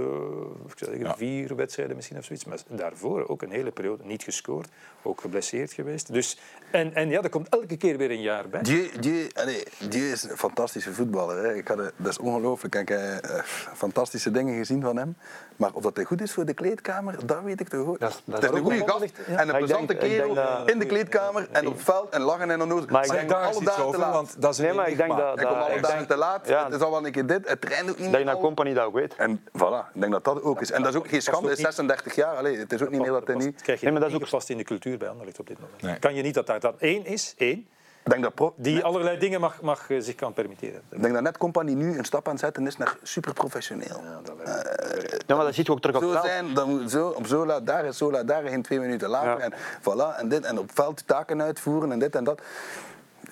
ik 0.72 0.78
zou 0.78 0.92
zeggen, 0.92 1.00
Ja. 1.00 1.16
vier 1.18 1.56
wedstrijden 1.56 1.96
misschien 1.96 2.18
of 2.18 2.24
zoiets. 2.26 2.46
Maar 2.46 2.58
daarvoor 2.68 3.28
ook 3.28 3.42
een 3.42 3.52
hele 3.52 3.72
periode 3.72 4.04
niet 4.06 4.24
gescoord, 4.24 4.68
ook 5.02 5.22
geblesseerd 5.22 5.74
geweest. 5.74 6.14
Dus, 6.14 6.40
en, 6.72 6.94
en 6.96 7.10
ja, 7.10 7.22
er 7.22 7.30
komt 7.30 7.50
elke 7.50 7.78
keer 7.78 7.98
weer 7.98 8.12
een 8.12 8.22
jaar 8.22 8.50
bij. 8.50 8.62
Dieu, 8.62 8.90
Dieu, 9.00 9.28
allee, 9.34 9.64
Dieu 9.90 10.12
is 10.12 10.24
een 10.24 10.38
fantastische 10.38 10.94
voetballer. 10.94 11.44
Hè. 11.44 11.54
Ik 11.56 11.68
had, 11.68 11.78
het- 11.78 11.94
dat 11.96 12.12
is 12.12 12.18
ongelooflijk. 12.20 12.76
Ik 12.76 12.90
heb 12.90 13.00
eh, 13.00 13.44
fantastische 13.74 14.32
dingen 14.32 14.58
gezien 14.58 14.82
van 14.82 14.98
hem. 14.98 15.16
Maar 15.56 15.74
of 15.74 15.84
dat 15.84 15.96
hij 15.96 16.06
goed 16.06 16.22
is 16.22 16.32
voor 16.34 16.46
de 16.46 16.54
kleedkamer, 16.54 17.26
dat 17.26 17.42
weet 17.44 17.60
ik 17.60 17.68
toch 17.68 17.88
ook. 17.88 18.00
Dat 18.00 18.10
is- 18.10 18.22
dat 18.26 18.36
het 18.36 18.44
is 18.44 18.50
is 18.50 18.56
een 18.58 18.64
goede 18.72 18.92
gast 18.92 19.12
ja. 19.28 19.38
en 19.38 19.50
een 19.50 19.58
plezante 19.58 19.96
kerel 19.96 20.34
denk 20.34 20.48
dat- 20.48 20.70
in 20.70 20.80
de 20.80 20.86
kleedkamer 20.86 21.48
en 21.52 21.68
op 21.68 21.74
het 21.74 21.84
veld 21.84 22.10
en 22.10 22.22
lachen 22.22 22.52
en 22.52 22.62
onnozel. 22.62 22.88
Maar 22.90 23.04
ik 23.06 23.10
Hij 23.12 23.20
denk- 23.20 23.30
komt 23.32 23.42
daar 23.42 23.50
is 23.50 23.56
alle 23.56 23.66
iets 23.66 23.76
dagen 23.76 23.82
te 23.84 23.88
over, 23.88 24.00
laat. 24.00 24.14
want 24.14 24.42
dat 24.42 24.52
is 24.52 24.58
een 24.58 24.66
Nee, 24.66 24.74
maar 24.74 24.90
ik 24.90 24.98
denk 24.98 25.10
dat- 25.18 25.36
Hij 25.36 25.46
komt 25.46 25.58
alle 25.58 25.76
ik 25.76 25.82
dagen 25.82 25.98
denk- 25.98 26.10
te 26.10 26.16
laat. 26.18 26.48
Het 26.66 26.74
is 26.74 26.82
al 26.82 26.92
wel 26.92 27.06
een 27.06 27.12
keer 27.12 27.26
dit. 27.26 27.50
Het 27.50 27.62
traint 27.62 27.90
ook 27.90 28.00
niet 28.00 28.12
dat 28.12 28.28
al. 28.28 28.40
Company 28.40 28.74
dat 28.74 28.86
ook 28.86 28.94
weet. 28.94 29.16
En 29.16 29.40
voilà, 29.40 29.94
ik 29.94 30.02
denk 30.02 30.12
dat 30.12 30.24
dat 30.24 30.42
ook 30.44 30.62
is. 30.62 30.72
En 30.72 30.82
dat 30.84 30.94
is 30.94 31.00
ook 31.00 31.08
geen 31.08 31.22
schande. 31.22 31.46
Hij 31.48 31.56
is 31.56 31.62
36 31.62 32.16
jaar. 32.16 32.36
Allee, 32.36 32.58
het 32.58 32.74
is 32.74 32.82
ook 32.82 32.90
niet 32.90 33.02
meer 33.02 33.12
dat 33.12 33.28
hij 33.28 33.36
niet... 33.36 33.62
krijg 33.62 33.80
je 33.80 33.84
Nee, 33.86 33.94
maar 33.94 34.02
dat 34.02 34.12
is 34.12 34.16
ook- 34.18 34.24
gepast 34.24 34.50
in 34.50 34.58
de 34.58 34.64
cultuur 34.64 34.98
bij 34.98 35.08
Anderlecht 35.10 35.40
op 35.40 35.48
dit 35.48 35.58
moment. 35.60 35.82
Nee. 35.82 36.00
Kan 36.00 36.16
je 36.16 36.22
niet 36.22 36.34
dat 36.34 36.48
daar 36.48 36.60
dat 36.60 36.76
één 36.80 37.06
is, 37.06 37.34
één, 37.38 37.68
Ik 38.04 38.12
denk 38.12 38.24
dat, 38.24 38.34
pro... 38.36 38.54
die 38.58 38.84
allerlei 38.84 39.18
dingen 39.18 39.40
mag, 39.40 39.62
mag, 39.62 39.90
eh, 39.90 39.98
zich 40.00 40.16
kan 40.16 40.34
permitteren. 40.34 40.82
ik 40.92 41.02
denk 41.02 41.14
dat 41.14 41.24
net 41.24 41.38
Company 41.38 41.74
nu 41.74 41.98
een 41.98 42.06
stap 42.06 42.26
aan 42.26 42.32
het 42.32 42.42
zetten 42.42 42.68
is 42.68 42.78
naar 42.78 42.96
superprofessioneel. 43.04 44.02
Ja, 44.04 44.20
dat 44.24 44.36
werkt. 44.38 45.24
Ja, 45.28 45.36
maar 45.36 45.46
dat 45.46 45.54
ziet 45.54 45.66
je 45.66 45.72
ook 45.72 45.82
terug 45.82 45.96
op 45.96 46.02
het 46.02 46.12
Zo 46.12 46.18
veld. 46.20 46.26
zijn, 46.34 46.54
dan 46.54 46.70
moet 46.70 46.92
zo, 46.92 47.08
op 47.08 47.28
zo 47.28 47.46
laat 47.46 47.66
daar, 47.66 47.94
zo 47.94 48.12
laat 48.12 48.28
daar, 48.28 48.44
geen 48.48 48.62
twee 48.62 48.80
minuten 48.80 49.10
later. 49.10 49.30
Ja. 49.30 49.40
En, 49.40 49.54
voilà, 49.82 50.20
en, 50.20 50.30
dit, 50.30 50.46
en 50.46 50.60
op 50.60 50.72
veld 50.74 51.08
taken 51.08 51.42
uitvoeren 51.42 51.92
en 51.92 52.00
dit 52.00 52.16
en 52.16 52.24
dat. 52.24 52.42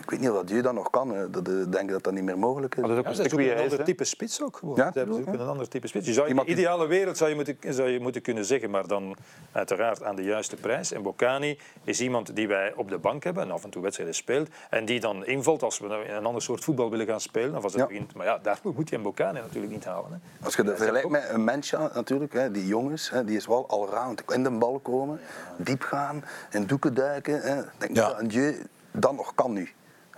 Ik 0.09 0.15
weet 0.15 0.23
niet 0.23 0.33
of 0.33 0.41
dat 0.45 0.49
je 0.49 0.61
dat 0.61 0.73
nog 0.73 0.89
kan. 0.89 1.27
Dat, 1.31 1.47
eh, 1.47 1.53
denk 1.53 1.83
ik 1.83 1.89
dat 1.89 2.03
dat 2.03 2.13
niet 2.13 2.23
meer 2.23 2.37
mogelijk 2.37 2.75
is. 2.75 2.81
Maar 2.81 2.95
dat 2.95 2.97
is 2.97 3.03
ook 3.03 3.15
Ja, 3.15 3.23
een 3.23 3.29
stuk 3.29 3.39
is. 3.39 3.71
ander 3.71 3.83
type 3.83 4.03
spits 4.03 4.41
ook. 4.43 4.57
Gewoon. 4.57 4.75
Ja, 4.75 4.91
Ze 4.91 4.97
hebben 4.97 5.15
ook, 5.19 5.27
een 5.27 5.39
ander 5.39 5.67
type 5.67 5.87
spits. 5.87 6.05
Je 6.07 6.13
zou 6.13 6.27
in 6.27 6.35
de 6.35 6.45
ideale 6.45 6.87
wereld 6.87 7.17
zou 7.17 7.29
je, 7.29 7.35
moeten, 7.35 7.57
zou 7.69 7.89
je 7.89 7.99
moeten 7.99 8.21
kunnen 8.21 8.45
zeggen, 8.45 8.69
maar 8.69 8.87
dan 8.87 9.15
uiteraard 9.51 10.03
aan 10.03 10.15
de 10.15 10.23
juiste 10.23 10.55
prijs. 10.55 10.91
En 10.91 11.01
Bocani 11.01 11.59
is 11.83 12.01
iemand 12.01 12.35
die 12.35 12.47
wij 12.47 12.73
op 12.75 12.89
de 12.89 12.97
bank 12.97 13.23
hebben 13.23 13.43
en 13.43 13.51
af 13.51 13.63
en 13.63 13.69
toe 13.69 13.81
wedstrijden 13.81 14.15
speelt. 14.15 14.49
En 14.69 14.85
die 14.85 14.99
dan 14.99 15.25
invalt 15.25 15.63
als 15.63 15.79
we 15.79 15.87
nou 15.87 16.03
in 16.05 16.13
een 16.13 16.25
ander 16.25 16.41
soort 16.41 16.63
voetbal 16.63 16.89
willen 16.89 17.05
gaan 17.07 17.21
spelen. 17.21 17.55
Of 17.57 17.63
als 17.63 17.73
het 17.73 17.81
Ja. 17.81 17.87
begint. 17.87 18.13
Maar 18.13 18.25
ja, 18.25 18.37
daarvoor 18.37 18.73
moet 18.75 18.89
je 18.89 18.95
een 18.95 19.01
Bocani 19.01 19.39
natuurlijk 19.39 19.73
niet 19.73 19.85
halen. 19.85 20.11
Hè. 20.11 20.45
Als 20.45 20.55
je 20.55 20.63
dat 20.63 20.75
vergelijkt 20.77 21.09
met 21.09 21.29
een 21.29 21.43
mensje 21.43 21.89
natuurlijk, 21.93 22.33
hè, 22.33 22.51
die 22.51 22.65
jong 22.67 22.91
is, 22.91 23.09
hè, 23.09 23.25
die 23.25 23.35
is 23.35 23.45
wel 23.47 23.67
al 23.69 23.89
round. 23.89 24.23
In 24.31 24.43
de 24.43 24.51
bal 24.51 24.79
komen, 24.79 25.19
diep 25.57 25.81
gaan, 25.81 26.23
in 26.51 26.65
doeken 26.65 26.93
duiken. 26.93 27.41
Hè. 27.41 27.59
Ik 27.59 27.65
denk 27.77 27.95
Ja. 27.95 28.07
dat 28.07 28.19
een 28.19 28.27
Dieu 28.27 28.55
dat 28.91 29.13
nog 29.15 29.35
kan 29.35 29.53
nu. 29.53 29.69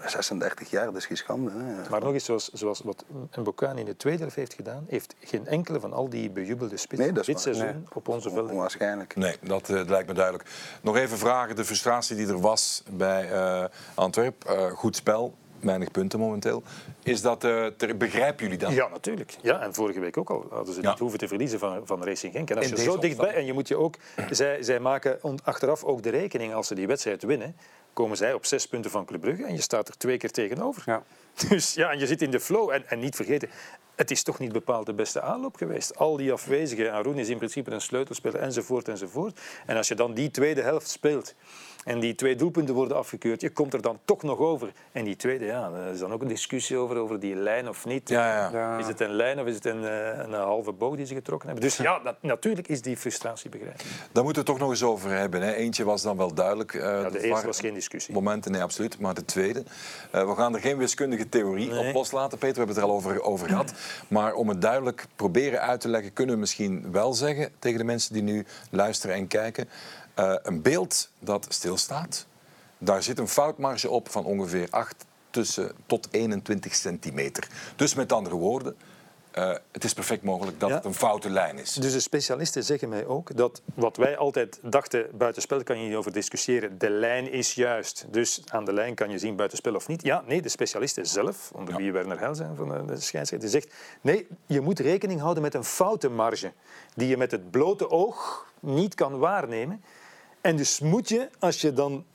36 0.10 0.70
jaar, 0.70 0.86
dat 0.86 0.96
is 0.96 1.06
geen 1.06 1.18
schande. 1.18 1.52
Hè. 1.52 1.90
Maar 1.90 2.02
nog 2.02 2.14
eens, 2.14 2.26
zoals, 2.26 2.50
zoals 2.50 2.82
wat 2.82 3.06
Mbokani 3.36 3.80
in 3.80 3.86
de 3.86 3.96
tweede 3.96 4.20
helft 4.20 4.36
heeft 4.36 4.54
gedaan, 4.54 4.86
heeft 4.88 5.16
geen 5.20 5.48
enkele 5.48 5.80
van 5.80 5.94
al 5.94 6.10
die 6.10 6.30
bejubelde 6.30 6.78
spitsen 6.78 7.06
Nee, 7.06 7.16
dat 7.16 7.28
is 7.28 7.34
dit 7.34 7.40
seizoen 7.40 7.88
op 7.94 8.08
onze 8.08 8.30
velden. 8.30 8.52
Onwaarschijnlijk. 8.52 9.16
Nee, 9.16 9.36
dat 9.42 9.70
eh, 9.70 9.82
lijkt 9.86 10.08
me 10.08 10.14
duidelijk. 10.14 10.50
Nog 10.82 10.96
even 10.96 11.18
vragen, 11.18 11.56
de 11.56 11.66
frustratie 11.66 12.16
die 12.16 12.28
er 12.28 12.40
was 12.40 12.84
bij 12.92 13.32
eh 13.32 13.66
Antwerp. 13.94 14.46
Eh, 14.46 14.72
goed 14.72 14.96
spel, 14.96 15.34
weinig 15.64 15.92
punten 15.92 16.20
momenteel. 16.20 16.64
Is 17.04 17.22
dat, 17.22 17.44
eh, 17.44 17.66
ter- 17.66 17.98
begrijpen 17.98 18.44
jullie 18.44 18.60
dat? 18.60 18.72
Ja, 18.72 18.88
natuurlijk. 18.88 19.36
Ja, 19.42 19.62
en 19.62 19.74
vorige 19.74 20.00
week 20.00 20.18
ook 20.18 20.30
al 20.30 20.46
hadden 20.50 20.74
ze 20.74 20.82
Ja. 20.82 20.90
niet 20.90 21.00
hoeven 21.00 21.20
te 21.20 21.28
verliezen 21.28 21.60
van, 21.60 21.82
van 21.88 22.04
Racing 22.04 22.34
Genk. 22.34 22.50
En 22.50 22.58
als 22.58 22.66
In 22.72 22.76
je 22.76 22.82
zo 22.84 22.98
dichtbij, 22.98 23.34
en 23.34 23.46
je 23.46 23.54
moet 23.54 23.68
je 23.68 23.78
ook, 23.78 23.96
zij, 24.30 24.64
zij 24.64 24.80
maken 24.80 25.20
on- 25.22 25.40
achteraf 25.44 25.84
ook 25.84 26.04
de 26.04 26.10
rekening 26.10 26.54
als 26.54 26.68
ze 26.68 26.76
die 26.76 26.88
wedstrijd 26.88 27.24
winnen, 27.24 27.56
komen 27.94 28.18
zij 28.18 28.34
op 28.34 28.46
zes 28.46 28.68
punten 28.68 28.92
van 28.92 29.06
Club 29.06 29.22
Brugge 29.22 29.44
en 29.46 29.54
je 29.56 29.62
staat 29.62 29.88
er 29.88 29.98
twee 29.98 30.18
keer 30.18 30.32
tegenover. 30.32 30.84
Ja. 30.86 31.04
Dus 31.50 31.74
ja, 31.74 31.92
en 31.92 32.00
je 32.00 32.08
zit 32.08 32.22
in 32.22 32.32
de 32.32 32.40
flow. 32.40 32.70
En, 32.70 32.90
en 32.90 33.00
niet 33.00 33.16
vergeten, 33.16 33.50
het 33.96 34.12
is 34.12 34.24
toch 34.24 34.40
niet 34.40 34.52
bepaald 34.52 34.86
de 34.86 34.94
beste 34.94 35.22
aanloop 35.22 35.56
geweest. 35.56 35.96
Al 35.98 36.18
die 36.18 36.32
afwezigen, 36.32 36.92
Arun 36.92 37.18
is 37.18 37.30
in 37.30 37.38
principe 37.38 37.72
een 37.72 37.82
sleutelspeler, 37.82 38.40
enzovoort, 38.42 38.88
enzovoort. 38.88 39.40
En 39.66 39.78
als 39.78 39.88
je 39.88 39.96
dan 39.96 40.14
die 40.14 40.32
tweede 40.32 40.62
helft 40.62 40.90
speelt 40.90 41.34
en 41.86 42.00
die 42.00 42.16
twee 42.16 42.36
doelpunten 42.36 42.76
worden 42.76 42.98
afgekeurd, 42.98 43.42
je 43.42 43.50
komt 43.50 43.74
er 43.74 43.82
dan 43.82 44.00
toch 44.06 44.24
nog 44.24 44.38
over. 44.40 44.72
En 44.92 45.04
die 45.04 45.16
tweede, 45.16 45.46
ja, 45.46 45.72
er 45.86 45.94
is 45.94 46.00
dan 46.00 46.12
ook 46.14 46.22
een 46.22 46.28
discussie 46.28 46.78
over, 46.78 46.98
over 46.98 47.20
die 47.20 47.36
lijn 47.36 47.70
of 47.70 47.86
niet. 47.86 48.10
Ja, 48.10 48.28
ja. 48.34 48.50
Ja. 48.52 48.78
Is 48.78 48.88
het 48.88 49.00
een 49.00 49.14
lijn 49.14 49.40
of 49.40 49.46
is 49.46 49.56
het 49.56 49.66
een, 49.66 49.86
eh, 49.86 50.18
een 50.18 50.34
halve 50.34 50.72
boog 50.72 50.96
die 50.96 51.06
ze 51.06 51.14
getrokken 51.14 51.48
hebben? 51.50 51.66
Dus 51.68 51.78
ja, 51.78 52.00
dat- 52.00 52.16
natuurlijk 52.22 52.68
is 52.68 52.82
die 52.82 52.98
frustratie 52.98 53.50
begrijpelijk. 53.50 53.90
Daar 54.12 54.24
moeten 54.24 54.44
we 54.44 54.50
het 54.52 54.60
toch 54.60 54.60
nog 54.60 54.70
eens 54.70 54.84
over 54.84 55.10
hebben. 55.12 55.42
Hè. 55.42 55.54
Eentje 55.54 55.84
was 55.84 56.02
dan 56.02 56.18
wel 56.18 56.34
duidelijk. 56.34 56.74
eh, 56.74 56.82
Ja, 56.82 57.10
de 57.10 57.14
eerste 57.20 57.30
VAR 57.30 57.46
was 57.46 57.60
geen 57.60 57.74
discussie. 57.74 58.14
Momenten, 58.14 58.52
nee, 58.52 58.62
absoluut. 58.62 59.00
Maar 59.00 59.14
de 59.14 59.26
tweede. 59.26 59.64
eh, 60.12 60.28
we 60.30 60.36
gaan 60.36 60.54
er 60.56 60.62
geen 60.62 60.78
wiskundige 60.78 61.30
theorie 61.30 61.70
Nee. 61.72 61.88
op 61.88 61.94
loslaten, 61.94 62.38
Peter. 62.38 62.54
We 62.54 62.58
hebben 62.58 62.76
het 62.76 62.84
er 62.86 62.90
al 62.92 62.96
over, 62.96 63.22
over 63.22 63.48
gehad. 63.48 63.74
Maar 64.08 64.34
om 64.34 64.50
het 64.50 64.62
duidelijk 64.62 65.06
proberen 65.16 65.62
uit 65.62 65.82
te 65.82 65.88
leggen, 65.90 66.14
kunnen 66.14 66.36
we 66.36 66.42
misschien 66.42 66.92
wel 66.92 67.14
zeggen 67.14 67.52
tegen 67.60 67.78
de 67.78 67.84
mensen 67.84 68.14
die 68.14 68.24
nu 68.24 68.46
luisteren 68.72 69.16
en 69.16 69.28
kijken. 69.28 69.70
Eh, 70.14 70.34
een 70.44 70.62
beeld 70.62 71.10
dat 71.20 71.46
stilstaat. 71.50 72.26
Daar 72.78 73.04
zit 73.04 73.20
een 73.20 73.28
foutmarge 73.28 73.90
op 73.90 74.10
van 74.10 74.26
ongeveer 74.26 74.68
8 74.70 75.06
tussen, 75.30 75.72
tot 75.86 76.08
21 76.12 76.76
centimeter. 76.76 77.48
Dus 77.76 77.94
met 77.96 78.12
andere 78.12 78.36
woorden, 78.36 78.76
eh, 79.32 79.56
het 79.72 79.84
is 79.84 79.94
perfect 79.94 80.24
mogelijk 80.24 80.60
dat 80.60 80.70
Ja. 80.70 80.76
het 80.76 80.86
een 80.86 80.94
foute 80.94 81.30
lijn 81.30 81.58
is. 81.60 81.74
Dus 81.74 81.92
de 81.94 82.00
specialisten 82.00 82.64
zeggen 82.64 82.90
mij 82.90 83.06
ook 83.06 83.36
dat 83.38 83.62
wat 83.74 83.98
wij 83.98 84.18
altijd 84.18 84.60
dachten, 84.62 85.06
buitenspel 85.14 85.64
kan 85.64 85.80
je 85.82 85.88
niet 85.88 85.96
over 85.98 86.12
discussiëren, 86.14 86.78
de 86.78 86.90
lijn 86.90 87.32
is 87.32 87.54
juist. 87.54 88.06
Dus 88.10 88.42
aan 88.48 88.66
de 88.66 88.74
lijn 88.74 88.96
kan 88.96 89.10
je 89.10 89.18
zien 89.18 89.36
buitenspel 89.36 89.76
of 89.76 89.88
niet. 89.88 90.04
Ja, 90.04 90.24
nee, 90.28 90.42
de 90.42 90.50
specialisten 90.50 91.06
zelf, 91.08 91.52
onder 91.54 91.76
wie 91.76 91.92
Werner 91.92 92.20
Heil 92.20 92.36
zijn 92.36 92.56
van 92.56 92.88
de- 92.88 93.00
scheidsrechter, 93.00 93.50
zegt 93.50 93.74
nee, 94.02 94.28
je 94.46 94.62
moet 94.62 94.80
rekening 94.80 95.20
houden 95.20 95.44
met 95.44 95.54
een 95.54 95.64
foutenmarge 95.64 96.52
die 96.96 97.08
je 97.08 97.18
met 97.18 97.32
het 97.32 97.52
blote 97.52 97.90
oog 97.90 98.46
niet 98.60 98.96
kan 98.96 99.18
waarnemen. 99.20 99.84
En 100.42 100.56
dus 100.56 100.80
moet 100.80 101.10
je, 101.10 101.30
als 101.40 101.62
je 101.62 101.74
dan 101.74 102.06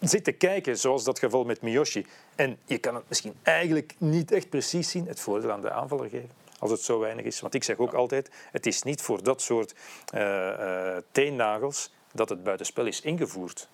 zit 0.00 0.24
te 0.24 0.32
kijken, 0.32 0.78
zoals 0.78 1.04
dat 1.04 1.18
geval 1.18 1.44
met 1.44 1.62
Miyoshi, 1.62 2.06
en 2.34 2.58
je 2.64 2.78
kan 2.78 2.94
het 2.94 3.04
misschien 3.08 3.34
eigenlijk 3.42 3.94
niet 3.98 4.32
echt 4.32 4.48
precies 4.48 4.90
zien, 4.90 5.06
het 5.06 5.20
voordeel 5.20 5.50
aan 5.50 5.60
de 5.60 5.70
aanvaller 5.70 6.08
geven. 6.08 6.30
Als 6.58 6.70
het 6.70 6.80
zo 6.80 6.98
weinig 6.98 7.24
is. 7.24 7.40
Want 7.40 7.54
ik 7.54 7.64
zeg 7.64 7.78
ook 7.78 7.92
altijd, 7.92 8.30
het 8.50 8.66
is 8.66 8.82
niet 8.82 9.02
voor 9.02 9.22
dat 9.22 9.42
soort 9.42 9.74
eh, 10.06 10.96
eh, 10.96 11.02
teennagels 11.10 11.92
dat 12.12 12.28
het 12.28 12.44
buitenspel 12.44 12.86
is 12.86 13.00
ingevoerd. 13.00 13.68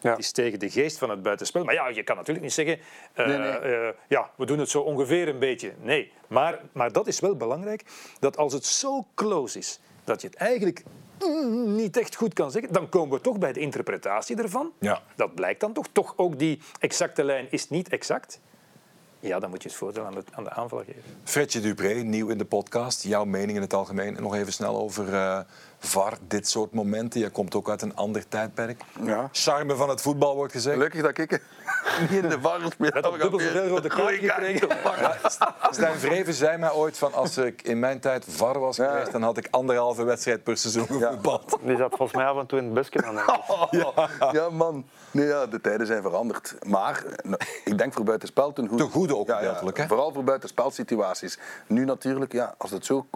Ja. 0.00 0.10
Het 0.10 0.18
is 0.18 0.32
tegen 0.32 0.58
de 0.58 0.70
geest 0.70 0.98
van 0.98 1.10
het 1.10 1.22
buitenspel. 1.22 1.64
Maar 1.64 1.74
ja, 1.74 1.88
je 1.88 2.02
kan 2.02 2.16
natuurlijk 2.16 2.44
niet 2.44 2.54
zeggen, 2.54 2.78
eh, 3.12 3.26
Nee, 3.26 3.38
nee. 3.38 3.92
ja, 4.08 4.30
we 4.36 4.46
doen 4.46 4.58
het 4.58 4.68
zo 4.68 4.80
ongeveer 4.80 5.28
een 5.28 5.38
beetje. 5.38 5.72
Nee, 5.80 6.12
maar, 6.26 6.60
maar 6.72 6.92
dat 6.92 7.06
is 7.06 7.20
wel 7.20 7.36
belangrijk, 7.36 7.84
dat 8.18 8.36
als 8.36 8.52
het 8.52 8.64
zo 8.64 9.06
close 9.14 9.58
is, 9.58 9.80
dat 10.04 10.20
je 10.20 10.26
het 10.26 10.36
eigenlijk 10.36 10.82
mm, 11.28 11.74
niet 11.74 11.96
echt 11.96 12.14
goed 12.14 12.34
kan 12.34 12.50
zeggen, 12.50 12.72
dan 12.72 12.88
komen 12.88 13.16
we 13.16 13.22
toch 13.22 13.38
bij 13.38 13.52
de 13.52 13.60
interpretatie 13.60 14.36
ervan. 14.36 14.72
Ja. 14.80 15.02
Dat 15.16 15.34
blijkt 15.34 15.60
dan 15.60 15.72
toch. 15.72 15.86
Toch 15.92 16.14
ook 16.16 16.38
die 16.38 16.60
exacte 16.80 17.24
lijn 17.24 17.46
is 17.50 17.68
niet 17.68 17.88
exact. 17.88 18.40
Ja, 19.20 19.38
dan 19.38 19.50
moet 19.50 19.62
je 19.62 19.68
het 19.68 19.78
voordeel 19.78 20.04
aan 20.04 20.14
de, 20.14 20.22
aan 20.32 20.44
de 20.44 20.50
aanvaller 20.50 20.84
geven. 20.84 21.02
Fredje 21.24 21.60
Dupré, 21.60 21.92
nieuw 21.92 22.28
in 22.28 22.38
de 22.38 22.44
podcast. 22.44 23.02
Jouw 23.02 23.24
mening 23.24 23.56
in 23.56 23.62
het 23.62 23.72
algemeen. 23.72 24.16
En 24.16 24.22
nog 24.22 24.34
even 24.34 24.52
snel 24.52 24.78
over 24.78 25.14
eh, 25.14 25.40
VAR, 25.84 26.12
dit 26.28 26.48
soort 26.48 26.72
momenten. 26.72 27.20
Jij 27.20 27.30
komt 27.30 27.54
ook 27.54 27.68
uit 27.70 27.82
een 27.82 27.96
ander 27.96 28.28
tijdperk. 28.28 28.82
Ja. 29.02 29.28
Charme 29.32 29.74
van 29.76 29.88
het 29.88 30.00
voetbal 30.00 30.34
wordt 30.36 30.52
gezegd. 30.52 30.76
Gelukkig 30.76 31.02
dat 31.02 31.18
ik 31.18 31.30
niet 32.00 32.10
in 32.22 32.28
de 32.28 32.40
VAR 32.40 32.60
speel. 32.72 32.90
Net 32.94 33.06
op 33.06 33.18
dubbel 33.20 33.40
rode 33.68 33.88
kaarten 33.88 34.18
gekregen. 34.18 34.68
Stijn 35.70 35.98
Vreven 35.98 36.34
zei 36.34 36.56
mij 36.58 36.72
ooit 36.72 36.98
van 36.98 37.12
als 37.14 37.36
ik 37.36 37.62
in 37.62 37.78
mijn 37.78 38.00
tijd 38.00 38.24
VAR 38.28 38.58
was 38.58 38.76
Ja. 38.76 38.90
geweest, 38.90 39.12
dan 39.12 39.22
had 39.22 39.36
ik 39.36 39.48
anderhalve 39.50 40.04
wedstrijd 40.04 40.42
per 40.42 40.56
seizoen 40.56 40.86
gevoetbald. 40.86 41.58
Die 41.62 41.76
zat 41.76 41.88
volgens 41.96 42.12
mij 42.12 42.26
af 42.26 42.38
en 42.38 42.46
toe 42.46 42.58
in 42.58 42.64
het 42.64 42.74
busje 42.74 42.90
ik. 42.92 43.02
Ja, 44.32 44.50
man. 44.50 44.84
Nee, 45.10 45.26
ja, 45.26 45.46
de 45.46 45.60
tijden 45.60 45.86
zijn 45.86 46.02
veranderd. 46.02 46.54
Maar 46.66 47.04
nou, 47.22 47.40
ik 47.64 47.78
denk 47.78 47.92
voor 47.92 48.04
buitenspel 48.04 48.52
ten 48.52 48.68
goede. 48.68 48.82
Ten 48.84 48.92
goede 48.92 49.16
ook 49.16 49.30
gedeeltelijk, 49.30 49.76
hè? 49.76 49.86
Vooral 49.86 50.12
voor 50.12 50.24
buitenspelsituaties. 50.24 51.38
Nu 51.66 51.84
natuurlijk, 51.84 52.32
ja, 52.32 52.54
als 52.58 52.70
het 52.70 52.86
zo 52.86 53.06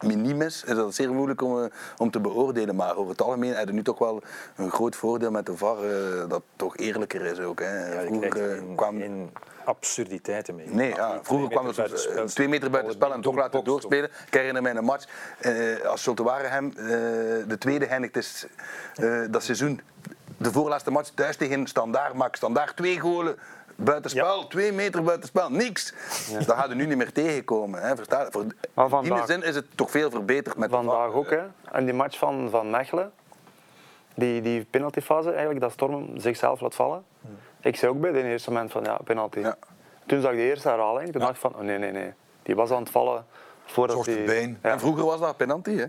miniem 0.00 0.42
is, 0.42 0.64
is 0.64 0.74
dat 0.74 0.94
zeer 0.94 1.12
moeilijk 1.12 1.42
om, 1.42 1.62
eh, 1.62 1.70
om 1.96 2.10
te 2.10 2.20
beoordelen. 2.20 2.76
Maar 2.76 2.96
over 2.96 3.10
het 3.10 3.22
algemeen 3.22 3.54
heb 3.54 3.66
je 3.66 3.72
nu 3.72 3.82
toch 3.82 3.98
wel 3.98 4.22
een 4.56 4.70
groot 4.70 4.96
voordeel 4.96 5.30
met 5.30 5.46
de 5.46 5.56
VAR, 5.56 5.84
eh, 5.84 6.28
dat 6.28 6.42
toch 6.56 6.76
eerlijker 6.76 7.20
is 7.20 7.40
ook. 7.40 7.60
Hè. 7.60 7.94
Ja, 7.94 8.06
Vroeger 8.06 8.28
krijgt 8.28 8.60
eh, 8.60 8.76
kwam... 8.76 9.30
absurditeiten 9.64 10.54
mee. 10.54 10.66
Nee, 10.68 10.94
ja, 10.94 11.18
vroeger 11.22 11.48
kwam 11.48 11.66
het 11.66 12.34
twee 12.34 12.48
meter 12.48 12.70
buiten 12.70 12.92
spel 12.92 13.12
en 13.12 13.20
toch 13.20 13.34
laten 13.34 13.64
doorspelen. 13.64 14.10
Ik 14.26 14.34
herinner 14.34 14.62
mij 14.62 14.74
een 14.74 14.84
match, 14.84 15.06
eh, 15.38 15.80
als 15.86 16.02
Zulte 16.02 16.22
Waregem 16.22 16.68
eh, 16.68 16.86
de 17.48 17.56
tweede 17.58 17.86
eindigt 17.86 18.16
is 18.16 18.46
eh, 18.94 19.22
dat 19.30 19.42
seizoen. 19.42 19.80
De 20.36 20.52
voorlaatste 20.52 20.90
match 20.90 21.10
thuis 21.14 21.36
tegen 21.36 21.66
Standaard 21.66 22.14
maakt 22.14 22.36
Standaard 22.36 22.76
twee 22.76 23.00
golen. 23.00 23.36
Buitenspel, 23.76 24.46
twee 24.46 24.72
meter 24.72 25.02
buitenspel, 25.02 25.50
niks. 25.50 25.92
Dat 26.46 26.56
gaat 26.56 26.68
er 26.70 26.76
nu 26.76 26.86
niet 26.86 26.96
meer 26.96 27.12
tegenkomen. 27.12 27.82
Hè, 27.82 27.96
versta? 27.96 28.28
Voor, 28.30 28.46
Maar 28.74 29.04
in 29.04 29.14
die 29.14 29.26
zin 29.26 29.42
is 29.42 29.54
het 29.54 29.66
toch 29.74 29.90
veel 29.90 30.10
verbeterd 30.10 30.56
met 30.56 30.70
Vandaag 30.70 31.12
ook, 31.12 31.30
hè. 31.30 31.42
En 31.72 31.84
die 31.84 31.94
match 31.94 32.18
van, 32.18 32.50
van 32.50 32.70
Mechelen, 32.70 33.12
die, 34.14 34.40
die 34.40 34.64
penaltyfase 34.64 35.30
eigenlijk, 35.30 35.60
dat 35.60 35.72
Storm 35.72 36.18
zichzelf 36.18 36.60
laat 36.60 36.74
vallen. 36.74 37.04
Ik 37.60 37.76
zei 37.76 37.92
ook 37.92 38.00
bij 38.00 38.12
de 38.12 38.22
eerste 38.22 38.50
moment 38.50 38.72
van 38.72 38.84
ja, 38.84 38.98
penalty. 39.04 39.38
Ja. 39.38 39.56
Toen 40.06 40.20
zag 40.20 40.30
ik 40.30 40.36
de 40.36 40.42
eerste 40.42 40.68
herhaling, 40.68 41.12
toen 41.12 41.20
dacht 41.20 41.34
ik 41.34 41.40
van 41.40 41.54
oh, 41.54 41.60
nee, 41.60 41.78
nee, 41.78 41.92
nee. 41.92 42.12
Die 42.42 42.54
was 42.54 42.70
aan 42.70 42.82
het 42.82 42.90
vallen 42.90 43.26
voordat 43.64 44.04
die... 44.04 44.24
been. 44.24 44.58
Ja. 44.62 44.70
En 44.70 44.80
vroeger 44.80 45.04
was 45.04 45.20
dat 45.20 45.36
penalty. 45.36 45.76
Hè. 45.76 45.84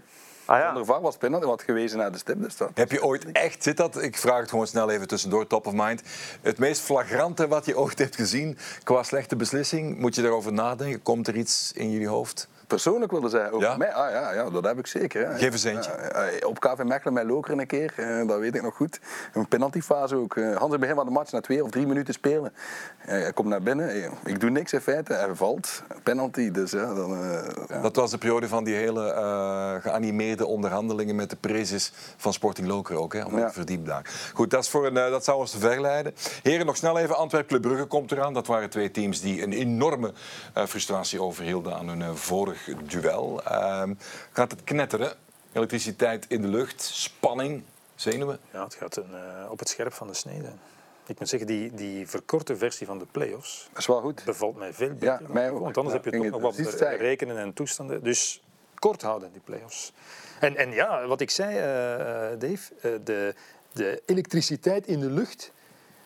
Ah, 0.46 0.58
ja. 0.58 0.66
Zonder 0.66 0.86
VAR 0.86 1.02
was 1.02 1.18
penalty, 1.18 1.46
wat 1.46 1.62
gewezen 1.62 1.98
naar 1.98 2.12
de 2.12 2.18
stip. 2.18 2.42
Dus 2.42 2.58
dat. 2.58 2.72
Heb 2.74 2.92
je 2.92 3.04
ooit 3.04 3.32
echt, 3.32 3.64
zit 3.64 3.78
dat, 3.78 4.02
ik 4.02 4.18
vraag 4.18 4.40
het 4.40 4.50
gewoon 4.50 4.68
snel 4.68 4.90
even 4.90 5.08
tussendoor, 5.08 5.48
top 5.48 5.68
of 5.68 5.74
mind, 5.74 6.02
het 6.42 6.58
meest 6.58 6.82
flagrante 6.82 7.48
wat 7.48 7.66
je 7.66 7.78
ooit 7.78 8.00
hebt 8.00 8.16
gezien 8.16 8.58
qua 8.84 9.04
slechte 9.04 9.36
beslissing? 9.36 10.00
Moet 10.00 10.16
je 10.16 10.22
daarover 10.22 10.54
nadenken? 10.54 11.02
Komt 11.02 11.28
er 11.28 11.36
iets 11.36 11.72
in 11.76 11.92
jullie 11.92 12.08
hoofd? 12.08 12.48
Persoonlijk 12.68 13.12
wilde 13.12 13.30
zij 13.30 13.52
over 13.52 13.68
Ja? 13.68 13.78
mij. 13.78 13.94
Ah 13.94 14.12
ja, 14.12 14.34
ja, 14.34 14.50
dat 14.50 14.66
heb 14.66 14.78
ik 14.80 14.88
zeker. 14.88 15.28
Hè. 15.28 15.38
Geef 15.38 15.52
eens 15.52 15.64
eentje. 15.64 15.92
Ja, 16.14 16.24
ja, 16.24 16.48
op 16.48 16.60
KV 16.60 16.84
Mechelen 16.84 17.14
met 17.14 17.24
Lokeren 17.26 17.60
een 17.60 17.68
keer, 17.68 17.94
eh, 17.96 18.28
dat 18.28 18.40
weet 18.40 18.56
ik 18.56 18.62
nog 18.62 18.76
goed. 18.76 19.00
Een 19.34 19.48
penaltyfase 19.48 20.16
ook. 20.16 20.36
Eh, 20.36 20.44
Hans 20.44 20.64
in 20.66 20.72
het 20.72 20.80
begin 20.80 20.96
van 20.96 21.06
de 21.06 21.12
match, 21.12 21.32
na 21.32 21.42
twee 21.42 21.64
of 21.64 21.70
drie 21.70 21.88
minuten 21.88 22.14
spelen. 22.14 22.54
Hij 22.98 23.34
komt 23.34 23.48
naar 23.48 23.62
binnen, 23.62 23.90
eh, 23.90 24.12
ik 24.24 24.40
doe 24.40 24.50
niks 24.50 24.74
in 24.74 24.82
feite, 24.82 25.14
hij 25.14 25.36
valt. 25.36 25.84
Penalty, 26.04 26.52
dus 26.52 26.72
ja, 26.72 26.94
dan... 26.94 27.12
eh, 27.14 27.50
ja. 27.68 27.82
Dat 27.82 27.96
was 27.96 28.12
de 28.12 28.18
periode 28.18 28.48
van 28.48 28.64
die 28.64 28.76
hele 28.76 29.12
eh, 29.12 29.74
geanimeerde 29.82 30.46
onderhandelingen 30.46 31.16
met 31.16 31.30
de 31.30 31.36
prezes 31.36 31.92
van 32.18 32.34
Sporting 32.34 32.68
Lokeren 32.68 33.02
ook, 33.02 33.14
hè, 33.14 33.24
om 33.24 33.38
Ja. 33.38 33.48
te 33.48 33.54
verdiepen 33.54 33.86
daar. 33.88 34.30
Goed, 34.34 34.50
dat, 34.50 34.64
is 34.64 34.70
voor 34.70 34.86
een, 34.86 34.98
eh, 34.98 35.10
dat 35.10 35.24
zou 35.24 35.38
ons 35.38 35.52
te 35.52 35.60
ver 35.60 35.82
leiden. 35.82 36.14
Heren, 36.44 36.66
nog 36.66 36.78
snel 36.78 36.98
even, 36.98 37.16
Antwerp 37.18 37.48
Club 37.48 37.62
Brugge 37.62 37.86
komt 37.86 38.12
eraan. 38.12 38.34
Dat 38.34 38.48
waren 38.48 38.70
twee 38.70 38.92
teams 38.92 39.22
die 39.22 39.44
een 39.44 39.54
enorme 39.54 40.14
eh, 40.54 40.66
frustratie 40.66 41.22
overhielden 41.22 41.76
aan 41.76 41.88
hun 41.88 42.02
eh, 42.02 42.10
duel. 42.88 43.44
Ehm, 43.44 43.94
gaat 44.32 44.52
het 44.52 44.64
knetteren? 44.64 45.14
Elektriciteit 45.52 46.26
in 46.28 46.42
de 46.42 46.48
lucht, 46.48 46.82
spanning, 46.82 47.64
zenuwen? 47.96 48.40
Ja, 48.52 48.64
het 48.64 48.76
gaat 48.76 48.96
een, 48.96 49.14
eh, 49.14 49.52
op 49.52 49.60
het 49.60 49.70
scherp 49.70 49.94
van 49.94 50.08
de 50.08 50.14
snede. 50.14 50.50
Ik 51.08 51.20
moet 51.20 51.30
zeggen, 51.30 51.48
die, 51.48 51.74
die 51.74 52.08
verkorte 52.08 52.58
versie 52.58 52.88
van 52.88 53.00
de 53.00 53.06
play-offs 53.12 53.68
Dat 53.70 53.80
is 53.80 53.86
wel 53.86 54.02
goed. 54.02 54.24
bevalt 54.26 54.56
mij 54.58 54.74
veel 54.74 54.90
beter. 54.94 55.08
Ja, 55.08 55.20
mij 55.28 55.52
ook. 55.52 55.60
Want 55.60 55.78
anders 55.78 55.96
Ja, 55.96 56.02
heb 56.04 56.14
je 56.14 56.20
toch 56.20 56.42
nog 56.42 56.42
wat 56.42 56.82
rekenen 57.00 57.38
en 57.38 57.54
toestanden. 57.54 58.04
Dus 58.04 58.42
kort 58.80 59.02
houden, 59.02 59.32
die 59.32 59.42
play-offs. 59.42 59.94
En, 60.40 60.56
en 60.56 60.72
ja, 60.72 61.08
wat 61.08 61.22
ik 61.22 61.30
zei, 61.30 61.56
eh, 61.58 62.32
eh, 62.32 62.40
Dave, 62.40 62.74
de, 63.04 63.36
de 63.72 64.02
elektriciteit 64.06 64.88
in 64.88 65.00
de 65.00 65.10
lucht 65.10 65.52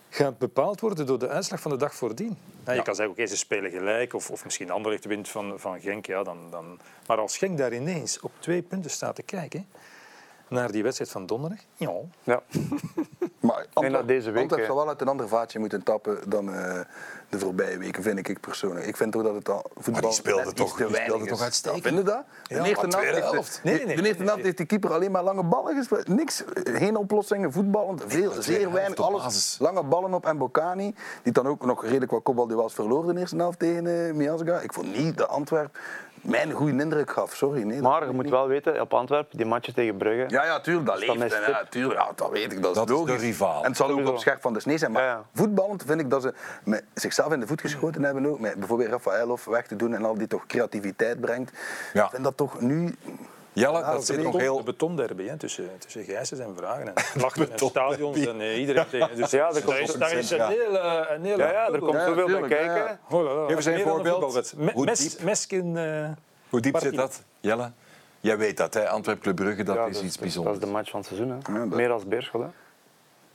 gaat 0.10 0.38
bepaald 0.38 0.80
worden 0.80 1.06
door 1.06 1.20
de 1.20 1.28
uitslag 1.28 1.62
van 1.62 1.72
de 1.72 1.78
dag 1.78 1.96
voordien. 1.96 2.38
Ja, 2.66 2.72
je 2.74 2.82
kan 2.82 2.96
zeggen, 2.96 3.14
oké, 3.14 3.28
ze 3.28 3.38
spelen 3.38 3.72
gelijk, 3.72 4.14
of, 4.14 4.30
of 4.32 4.44
misschien 4.44 4.70
Anderlecht 4.70 5.06
wint 5.06 5.30
van, 5.30 5.60
van 5.60 5.80
Genk. 5.80 6.06
Ja, 6.06 6.24
dan, 6.24 6.38
dan... 6.50 6.80
Maar 7.08 7.18
als 7.18 7.38
Genk 7.38 7.58
daar 7.58 7.74
ineens 7.74 8.20
op 8.20 8.32
twee 8.40 8.62
punten 8.62 8.92
staat 8.92 9.16
te 9.16 9.24
kijken 9.24 9.68
naar 10.48 10.72
die 10.72 10.84
wedstrijd 10.84 11.12
van 11.12 11.26
donderdag, 11.26 11.60
ja, 11.76 11.92
Ja. 12.24 12.44
Maar 13.40 13.66
Antwerp, 13.74 14.08
deze 14.08 14.32
week, 14.32 14.42
Antwerp 14.42 14.66
zou 14.66 14.78
wel 14.78 14.88
uit 14.88 15.02
een 15.02 15.08
ander 15.08 15.28
vaatje 15.28 15.60
moeten 15.60 15.84
tappen 15.84 16.18
dan 16.30 16.54
eh, 16.54 16.80
de 17.30 17.40
voorbije 17.40 17.78
weken, 17.78 18.04
vind 18.04 18.28
ik 18.28 18.40
persoonlijk. 18.40 18.86
Ik 18.86 18.98
vind 18.98 19.12
toch 19.12 19.24
dat 19.24 19.36
het 19.36 19.50
al 19.50 19.64
voetbal 19.78 20.02
die 20.02 20.12
speelde 20.12 20.54
toch- 20.54 20.66
iets 20.68 20.76
te 20.78 20.84
die 20.84 20.92
weinig 20.92 21.04
speelde 21.06 21.24
is. 21.24 21.30
toch 21.32 21.42
uitstekend? 21.42 21.84
Ja, 21.84 21.90
Vind 21.90 21.98
je 21.98 22.04
dat? 22.04 22.24
De 22.48 22.56
eerste 22.56 22.66
maar 22.66 22.76
helft 22.76 22.92
tweede 22.92 23.14
heeft 23.16 23.30
de- 23.30 23.34
helft. 23.36 23.60
Nee, 23.64 23.80
de- 23.80 23.86
nee, 23.86 23.96
de 23.96 24.08
eerste 24.08 24.24
helft 24.24 24.44
heeft 24.44 24.58
die 24.58 24.66
keeper 24.66 24.94
alleen 24.94 25.12
maar 25.12 25.24
lange 25.24 25.44
ballen 25.44 25.76
gespeeld. 25.76 26.08
Niks, 26.08 26.44
geen 26.64 26.96
oplossingen, 26.96 27.52
voetballend, 27.52 28.04
veel, 28.08 28.32
zeer 28.40 28.72
weinig. 28.72 28.98
Alles 28.98 29.58
lange 29.60 29.84
ballen 29.84 30.14
op 30.14 30.26
en 30.26 30.38
Bocani, 30.38 30.96
die 31.24 31.34
dan 31.34 31.48
ook 31.48 31.66
nog 31.66 31.84
redelijk 31.86 32.12
wat 32.12 32.24
kopbalduels 32.24 32.74
verloor 32.74 33.14
de 33.14 33.20
eerste 33.20 33.36
helft 33.36 33.60
tegen 33.60 34.08
eh 34.08 34.14
Miasga. 34.14 34.60
Ik 34.60 34.74
vond 34.74 34.98
niet 34.98 35.18
dat 35.18 35.28
Antwerp 35.28 35.78
mij 36.22 36.44
een 36.44 36.52
goede 36.52 36.82
indruk 36.84 37.12
gaf, 37.12 37.36
sorry. 37.36 37.62
Nee, 37.64 37.82
dat 37.82 37.92
Maar 37.92 38.02
je 38.02 38.08
ik 38.08 38.14
moet 38.14 38.24
niet. 38.24 38.32
wel 38.34 38.48
weten, 38.48 38.82
op 38.82 38.94
Antwerpen, 38.94 39.38
die 39.38 39.46
matches 39.46 39.74
tegen 39.74 39.98
Brugge. 39.98 40.26
Ja, 40.28 40.46
ja, 40.46 40.60
tuurlijk, 40.60 40.86
dat 40.86 41.00
dat 41.00 41.18
leeft. 41.18 41.34
stip? 41.34 41.48
ja, 41.48 41.64
tuurlijk, 41.70 42.00
ja, 42.00 42.12
dat 42.16 42.30
weet 42.30 42.52
ik, 42.52 42.62
dat 42.62 42.72
is 42.72 42.78
Dat 42.78 42.90
is 42.90 42.96
de 42.96 43.02
logisch. 43.02 43.22
rivaal. 43.22 43.62
En 43.64 43.68
het 43.68 43.78
zal 43.78 43.90
ook 43.90 44.08
op 44.08 44.18
scherp 44.20 44.42
van 44.42 44.54
de 44.54 44.60
snee 44.60 44.78
zijn. 44.78 44.92
Maar 44.92 45.04
Ja, 45.04 45.10
ja. 45.10 45.24
voetballend 45.34 45.84
vind 45.86 46.00
ik 46.02 46.10
dat 46.10 46.22
ze 46.22 46.34
met 46.64 46.84
zichzelf 46.94 47.32
in 47.34 47.40
de 47.40 47.48
voet 47.48 47.62
geschoten 47.62 48.04
hebben 48.04 48.26
ook. 48.26 48.40
Met 48.40 48.56
bijvoorbeeld 48.56 48.90
Rafaelov 48.90 49.46
weg 49.46 49.68
te 49.68 49.76
doen 49.76 49.94
en 49.94 50.06
al 50.06 50.18
die 50.18 50.28
toch 50.28 50.46
creativiteit 50.46 51.20
brengt. 51.22 51.52
Ja. 51.94 52.04
Ik 52.04 52.10
vind 52.10 52.24
dat 52.24 52.38
toch 52.38 52.62
nu... 52.62 52.96
Jelle, 53.54 53.78
Ja, 53.80 53.92
dat 53.92 54.06
zit 54.06 54.16
de 54.16 54.22
nog 54.22 54.36
De 54.36 54.42
heel... 54.42 54.64
betonderby 54.64 55.28
hè, 55.28 55.38
tussen, 55.38 55.70
tussen 55.78 56.04
Gijsens 56.04 56.40
en 56.40 56.56
Vragen. 56.56 56.86
En 56.88 56.94
lachen 57.22 57.42
en 57.44 57.50
betonderby. 57.50 57.94
stadions 57.94 58.26
en 58.26 58.42
eh, 58.42 58.60
iedereen 58.60 58.86
tegen. 58.92 59.16
Dus 59.16 59.32
Ja, 59.32 59.52
dat 59.52 59.66
daar 59.66 59.80
is, 59.80 59.88
komt- 59.90 60.00
daar 60.00 60.12
is 60.12 60.32
een 60.32 60.38
Ja. 60.38 60.48
hele... 60.48 61.08
Een 61.10 61.24
hele 61.24 61.44
Ja, 61.44 61.52
ja, 61.52 61.70
er 61.72 61.80
komt 61.80 61.94
Ja, 61.94 62.06
zoveel 62.06 62.26
bij 62.28 62.40
ja, 62.40 62.48
kijken. 62.48 62.76
ja. 62.76 63.46
Geef 63.48 63.56
eens 63.56 63.66
een 63.66 63.80
voorbeeld. 63.80 64.54
Meskin... 65.24 65.78
eh, 65.78 66.10
Hoe 66.50 66.60
diep 66.62 66.78
zit 66.78 66.96
dat, 66.96 67.24
Jelle? 67.40 67.72
Jij 68.20 68.38
weet 68.38 68.58
dat, 68.58 68.74
hè? 68.74 68.90
Antwerp 68.90 69.22
Club 69.22 69.36
Brugge, 69.36 69.64
dat 69.64 69.76
Ja, 69.76 69.86
is 69.86 70.02
iets 70.02 70.12
Dat 70.14 70.20
bijzonders. 70.22 70.58
is 70.58 70.64
de 70.64 70.70
match 70.72 70.90
van 70.90 71.00
het 71.00 71.08
seizoen. 71.10 71.30
Hè. 71.30 71.54
Ja, 71.54 71.60
dat- 71.66 71.78
Meer 71.78 71.92
als 71.92 72.06
Beerschot. 72.08 72.42
Hè. 72.42 72.48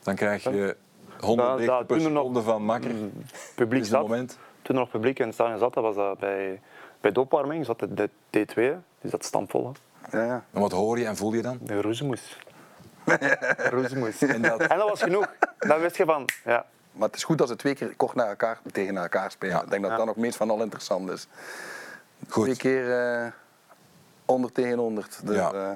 Dan 0.03 0.15
krijg 0.15 0.43
je 0.45 0.77
190 1.21 1.67
dat- 1.79 1.87
per 1.87 1.97
er 1.97 2.03
seconde 2.03 2.43
van 2.43 2.63
Makker. 2.65 2.91
Publiek 3.55 3.81
is 3.83 3.89
het 3.89 3.97
zat. 3.99 4.09
moment. 4.09 4.39
Toen 4.63 4.75
er 4.75 4.81
nog 4.81 4.91
publiek 4.91 5.19
in 5.19 5.25
het 5.25 5.35
stadion 5.35 5.59
zat, 5.59 5.75
dat 5.75 5.83
was 5.83 5.95
dat 5.95 6.19
bij, 6.19 6.61
bij 7.01 7.13
de 7.13 7.21
opwarming. 7.21 7.65
Zat 7.65 7.79
de, 7.79 7.95
de 7.95 8.09
T2, 8.31 8.55
die 9.01 9.11
zat 9.11 9.25
stampvol. 9.25 9.65
Hè. 9.67 9.71
Ja, 10.11 10.25
ja. 10.25 10.45
En 10.53 10.61
wat 10.61 10.73
hoor 10.73 10.99
je 10.99 11.07
en 11.07 11.17
voel 11.17 11.33
je 11.33 11.43
dan? 11.43 11.59
De 11.63 11.81
roezemoes. 11.81 12.39
roezemoes. 13.71 14.23
En 14.23 14.43
dat, 14.43 14.61
En 14.61 14.79
dat 14.79 14.89
was 14.89 15.03
genoeg. 15.03 15.27
Dan 15.59 15.81
wist 15.81 15.97
je 15.97 16.05
van, 16.05 16.29
ja, 16.45 16.67
Maar 16.93 17.07
het 17.09 17.17
is 17.17 17.25
goed 17.25 17.39
dat 17.39 17.49
ze 17.49 17.57
twee 17.57 17.75
keer 17.75 17.97
kort 17.97 18.15
naar 18.15 18.29
elkaar, 18.29 18.59
tegen 18.73 18.97
elkaar 18.97 19.31
spelen. 19.31 19.55
Ja. 19.57 19.63
Ik 19.63 19.71
denk 19.71 19.83
dat 19.83 19.91
Ja. 19.91 19.97
dat 19.97 20.07
nog 20.07 20.17
meest 20.17 20.37
van 20.37 20.51
al 20.51 20.61
interessant 20.63 21.11
is. 21.11 21.27
Twee 22.29 22.45
goed. 22.45 22.57
keer 22.57 22.99
eh 23.23 23.27
100 24.25 24.55
tegen 24.55 24.79
100. 24.79 25.21
Dus, 25.27 25.37
Ja. 25.37 25.53
eh, 25.53 25.71